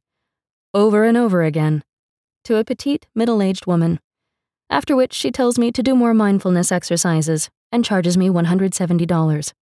over 0.74 1.04
and 1.04 1.16
over 1.16 1.44
again, 1.44 1.84
to 2.44 2.58
a 2.58 2.64
petite, 2.64 3.06
middle 3.14 3.40
aged 3.40 3.68
woman, 3.68 4.00
after 4.68 4.96
which 4.96 5.14
she 5.14 5.30
tells 5.30 5.60
me 5.60 5.72
to 5.72 5.84
do 5.84 5.96
more 5.96 6.16
mindfulness 6.16 6.72
exercises 6.72 7.52
and 7.72 7.86
charges 7.86 8.18
me 8.18 8.30
$170. 8.30 9.54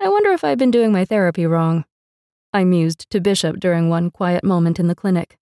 I 0.00 0.08
wonder 0.08 0.30
if 0.30 0.44
I've 0.44 0.58
been 0.58 0.70
doing 0.70 0.92
my 0.92 1.04
therapy 1.04 1.44
wrong. 1.44 1.84
I 2.52 2.64
mused 2.64 3.10
to 3.10 3.20
Bishop 3.20 3.58
during 3.58 3.88
one 3.88 4.10
quiet 4.10 4.44
moment 4.44 4.78
in 4.78 4.86
the 4.86 4.94
clinic. 4.94 5.36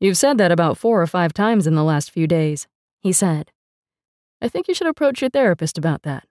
You've 0.00 0.16
said 0.16 0.38
that 0.38 0.50
about 0.50 0.78
four 0.78 1.02
or 1.02 1.06
five 1.06 1.32
times 1.34 1.66
in 1.66 1.74
the 1.74 1.84
last 1.84 2.10
few 2.10 2.26
days, 2.26 2.66
he 3.00 3.12
said. 3.12 3.52
I 4.40 4.48
think 4.48 4.68
you 4.68 4.74
should 4.74 4.86
approach 4.86 5.20
your 5.20 5.30
therapist 5.30 5.76
about 5.76 6.02
that. 6.02 6.24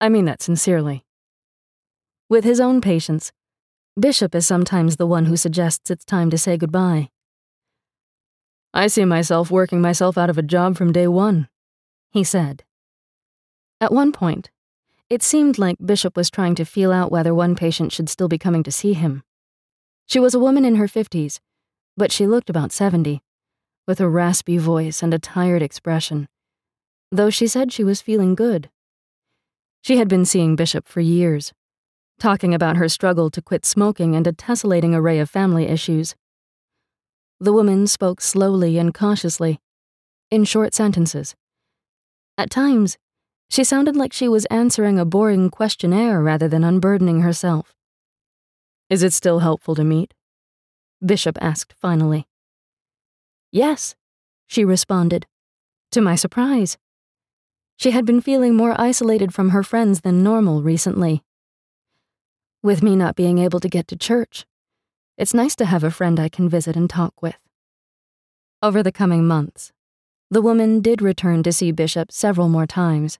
I 0.00 0.08
mean 0.08 0.24
that 0.26 0.42
sincerely. 0.42 1.04
With 2.28 2.44
his 2.44 2.60
own 2.60 2.80
patients, 2.80 3.32
Bishop 3.98 4.34
is 4.34 4.46
sometimes 4.46 4.96
the 4.96 5.06
one 5.06 5.26
who 5.26 5.36
suggests 5.36 5.90
it's 5.90 6.04
time 6.04 6.28
to 6.30 6.38
say 6.38 6.56
goodbye. 6.56 7.08
I 8.74 8.88
see 8.88 9.04
myself 9.04 9.50
working 9.50 9.80
myself 9.80 10.18
out 10.18 10.28
of 10.28 10.38
a 10.38 10.42
job 10.42 10.76
from 10.76 10.92
day 10.92 11.08
one, 11.08 11.48
he 12.10 12.22
said. 12.22 12.64
At 13.80 13.92
one 13.92 14.12
point, 14.12 14.50
it 15.10 15.22
seemed 15.22 15.58
like 15.58 15.76
Bishop 15.84 16.16
was 16.16 16.30
trying 16.30 16.54
to 16.56 16.64
feel 16.64 16.92
out 16.92 17.10
whether 17.10 17.34
one 17.34 17.54
patient 17.54 17.92
should 17.92 18.08
still 18.08 18.28
be 18.28 18.38
coming 18.38 18.62
to 18.62 18.72
see 18.72 18.92
him. 18.92 19.22
She 20.06 20.20
was 20.20 20.34
a 20.34 20.38
woman 20.38 20.64
in 20.64 20.76
her 20.76 20.86
50s, 20.86 21.40
but 21.96 22.12
she 22.12 22.26
looked 22.26 22.50
about 22.50 22.72
70, 22.72 23.22
with 23.86 24.00
a 24.00 24.08
raspy 24.08 24.58
voice 24.58 25.02
and 25.02 25.14
a 25.14 25.18
tired 25.18 25.62
expression, 25.62 26.28
though 27.10 27.30
she 27.30 27.46
said 27.46 27.72
she 27.72 27.84
was 27.84 28.02
feeling 28.02 28.34
good. 28.34 28.68
She 29.80 29.96
had 29.96 30.08
been 30.08 30.24
seeing 30.24 30.56
Bishop 30.56 30.86
for 30.86 31.00
years, 31.00 31.54
talking 32.18 32.52
about 32.52 32.76
her 32.76 32.88
struggle 32.88 33.30
to 33.30 33.40
quit 33.40 33.64
smoking 33.64 34.14
and 34.14 34.26
a 34.26 34.32
tessellating 34.32 34.94
array 34.94 35.18
of 35.20 35.30
family 35.30 35.66
issues. 35.66 36.14
The 37.40 37.52
woman 37.52 37.86
spoke 37.86 38.20
slowly 38.20 38.76
and 38.76 38.92
cautiously, 38.92 39.58
in 40.30 40.44
short 40.44 40.74
sentences. 40.74 41.34
At 42.36 42.50
times, 42.50 42.98
she 43.48 43.64
sounded 43.64 43.96
like 43.96 44.12
she 44.12 44.28
was 44.28 44.44
answering 44.46 44.98
a 44.98 45.04
boring 45.04 45.50
questionnaire 45.50 46.22
rather 46.22 46.48
than 46.48 46.64
unburdening 46.64 47.22
herself. 47.22 47.74
Is 48.90 49.02
it 49.02 49.12
still 49.12 49.40
helpful 49.40 49.74
to 49.74 49.84
meet? 49.84 50.14
Bishop 51.04 51.38
asked 51.40 51.72
finally. 51.72 52.26
Yes, 53.50 53.94
she 54.46 54.64
responded, 54.64 55.26
to 55.92 56.00
my 56.00 56.14
surprise. 56.14 56.76
She 57.76 57.92
had 57.92 58.04
been 58.04 58.20
feeling 58.20 58.54
more 58.54 58.78
isolated 58.78 59.32
from 59.32 59.50
her 59.50 59.62
friends 59.62 60.00
than 60.00 60.22
normal 60.22 60.62
recently. 60.62 61.22
With 62.62 62.82
me 62.82 62.96
not 62.96 63.14
being 63.14 63.38
able 63.38 63.60
to 63.60 63.68
get 63.68 63.86
to 63.88 63.96
church, 63.96 64.44
it's 65.16 65.32
nice 65.32 65.54
to 65.56 65.64
have 65.64 65.84
a 65.84 65.90
friend 65.90 66.18
I 66.18 66.28
can 66.28 66.48
visit 66.48 66.76
and 66.76 66.90
talk 66.90 67.22
with. 67.22 67.38
Over 68.62 68.82
the 68.82 68.92
coming 68.92 69.26
months, 69.26 69.72
the 70.30 70.42
woman 70.42 70.80
did 70.80 71.00
return 71.00 71.42
to 71.44 71.52
see 71.52 71.70
Bishop 71.70 72.10
several 72.10 72.48
more 72.48 72.66
times. 72.66 73.18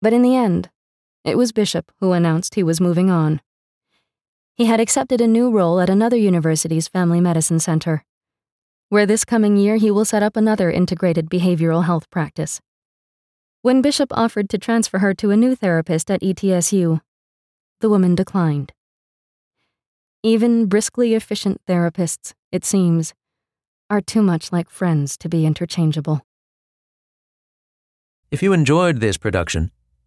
But 0.00 0.12
in 0.12 0.22
the 0.22 0.36
end, 0.36 0.70
it 1.24 1.36
was 1.36 1.52
Bishop 1.52 1.90
who 2.00 2.12
announced 2.12 2.54
he 2.54 2.62
was 2.62 2.80
moving 2.80 3.10
on. 3.10 3.40
He 4.54 4.66
had 4.66 4.80
accepted 4.80 5.20
a 5.20 5.26
new 5.26 5.50
role 5.50 5.80
at 5.80 5.90
another 5.90 6.16
university's 6.16 6.88
family 6.88 7.20
medicine 7.20 7.60
center, 7.60 8.04
where 8.88 9.06
this 9.06 9.24
coming 9.24 9.56
year 9.56 9.76
he 9.76 9.90
will 9.90 10.04
set 10.04 10.22
up 10.22 10.36
another 10.36 10.70
integrated 10.70 11.28
behavioral 11.28 11.84
health 11.84 12.08
practice. 12.10 12.60
When 13.62 13.82
Bishop 13.82 14.10
offered 14.16 14.48
to 14.50 14.58
transfer 14.58 14.98
her 14.98 15.14
to 15.14 15.30
a 15.30 15.36
new 15.36 15.54
therapist 15.54 16.10
at 16.10 16.22
ETSU, 16.22 17.00
the 17.80 17.88
woman 17.88 18.14
declined. 18.14 18.72
Even 20.22 20.66
briskly 20.66 21.14
efficient 21.14 21.60
therapists, 21.68 22.34
it 22.50 22.64
seems, 22.64 23.14
are 23.90 24.00
too 24.00 24.22
much 24.22 24.52
like 24.52 24.70
friends 24.70 25.16
to 25.18 25.28
be 25.28 25.46
interchangeable. 25.46 26.22
If 28.30 28.42
you 28.42 28.52
enjoyed 28.52 29.00
this 29.00 29.16
production, 29.16 29.70